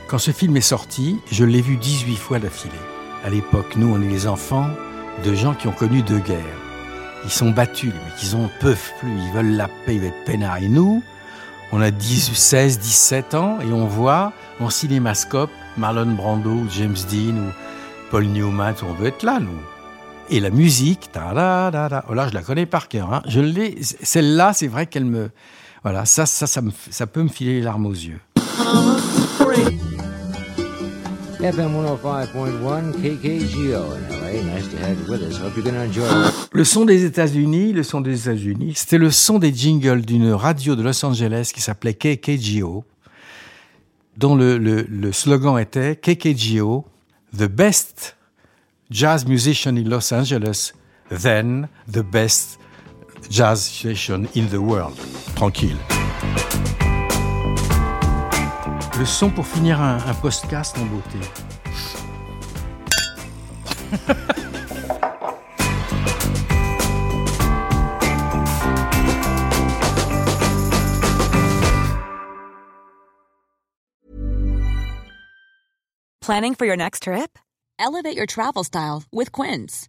Quand 0.09 0.19
ce 0.19 0.31
film 0.31 0.57
est 0.57 0.61
sorti, 0.61 1.19
je 1.31 1.45
l'ai 1.45 1.63
vu 1.63 1.77
18 1.77 2.17
fois 2.17 2.39
d'affilée. 2.39 2.75
À 3.25 3.31
l'époque, 3.31 3.77
nous, 3.77 3.89
on 3.89 4.03
est 4.03 4.09
les 4.09 4.27
enfants 4.27 4.69
de 5.25 5.35
gens 5.35 5.55
qui 5.55 5.69
ont 5.69 5.73
connu 5.73 6.03
deux 6.03 6.19
guerres. 6.19 6.39
Ils 7.25 7.31
sont 7.31 7.51
battus, 7.51 7.93
mais 7.95 8.13
ils 8.23 8.37
en 8.37 8.51
peuvent 8.61 8.93
plus, 9.01 9.11
ils 9.11 9.33
veulent 9.33 9.57
la 9.57 9.69
paix, 9.69 9.95
ils 9.95 10.01
veulent 10.01 10.09
être 10.09 10.25
peinards. 10.25 10.59
Et 10.59 10.69
nous, 10.69 11.03
on 11.73 11.81
a 11.81 11.91
10, 11.91 12.35
16, 12.35 12.79
17 12.79 13.35
ans 13.35 13.59
et 13.61 13.73
on 13.73 13.87
voit 13.87 14.33
en 14.61 14.69
cinémascope 14.69 15.51
Marlon 15.79 16.13
Brando, 16.13 16.59
James 16.77 16.97
Dean 17.11 17.37
ou 17.39 17.51
Paul 18.11 18.27
Newman, 18.27 18.75
on 18.83 18.93
veut 18.93 19.07
être 19.07 19.23
là, 19.23 19.41
nous. 19.41 19.61
Et 20.29 20.41
la 20.41 20.51
musique, 20.51 21.11
ta 21.11 21.33
da 21.33 21.71
da 21.71 21.89
da, 21.89 22.05
oh 22.11 22.15
là, 22.15 22.29
je 22.29 22.35
la 22.35 22.43
connais 22.43 22.67
par 22.67 22.89
cœur. 22.89 23.13
Hein. 23.13 23.23
Je 23.27 23.41
l'ai, 23.41 23.79
celle-là, 23.81 24.53
c'est 24.53 24.67
vrai 24.69 24.87
qu'elle 24.87 25.07
me, 25.07 25.31
voilà, 25.83 26.05
ça, 26.05 26.27
ça, 26.27 26.47
ça, 26.47 26.63
me, 26.63 26.71
ça 26.91 27.07
peut 27.07 27.23
me 27.23 27.29
filer 27.29 27.55
les 27.55 27.63
larmes 27.63 27.87
aux 27.87 27.93
yeux. 27.93 28.21
FM 31.41 31.73
105.1 31.73 32.93
KKGO 32.93 33.75
in 33.75 34.09
LA. 34.09 34.55
Nice 34.55 34.69
to 34.71 34.77
have 34.79 34.97
you 34.97 35.11
with 35.11 35.23
us. 35.23 35.39
Hope 35.39 35.57
you're 35.57 35.65
going 35.65 35.75
to 35.75 35.83
enjoy 35.83 36.05
it. 36.05 36.33
Le 36.53 36.63
son 36.65 36.85
des 36.85 37.05
États-Unis, 37.05 37.73
le 37.73 37.83
son 37.83 38.01
des 38.01 38.29
États-Unis, 38.29 38.75
c'était 38.77 38.99
le 38.99 39.11
son 39.11 39.41
des 39.41 39.53
jingles 39.53 40.03
d'une 40.03 40.31
radio 40.31 40.77
de 40.77 40.83
Los 40.83 41.05
Angeles 41.05 41.51
qui 41.53 41.61
s'appelait 41.61 41.95
KKGO, 41.95 42.85
dont 44.17 44.37
le, 44.37 44.57
le, 44.57 44.83
le 44.83 45.13
slogan 45.13 45.59
était 45.59 45.97
KKGO, 45.97 46.85
the 47.37 47.49
best 47.49 48.17
jazz 48.91 49.27
musician 49.27 49.77
in 49.77 49.89
Los 49.89 50.13
Angeles, 50.13 50.73
then 51.11 51.67
the 51.91 52.03
best 52.05 52.61
jazz 53.29 53.63
station 53.65 54.29
in 54.35 54.49
the 54.49 54.61
world. 54.61 54.97
Tranquille. 55.37 55.79
Le 58.99 59.05
son 59.07 59.31
pour 59.31 59.47
finir 59.47 59.81
un, 59.81 59.99
un 60.07 60.15
podcast 60.15 60.77
en 60.79 60.87
beauté. 60.87 61.19
Planning 76.21 76.55
for 76.55 76.67
your 76.67 76.77
next 76.77 77.03
trip? 77.03 77.37
Elevate 77.81 78.17
your 78.17 78.27
travel 78.27 78.63
style 78.63 79.03
with 79.11 79.33
Quince. 79.33 79.89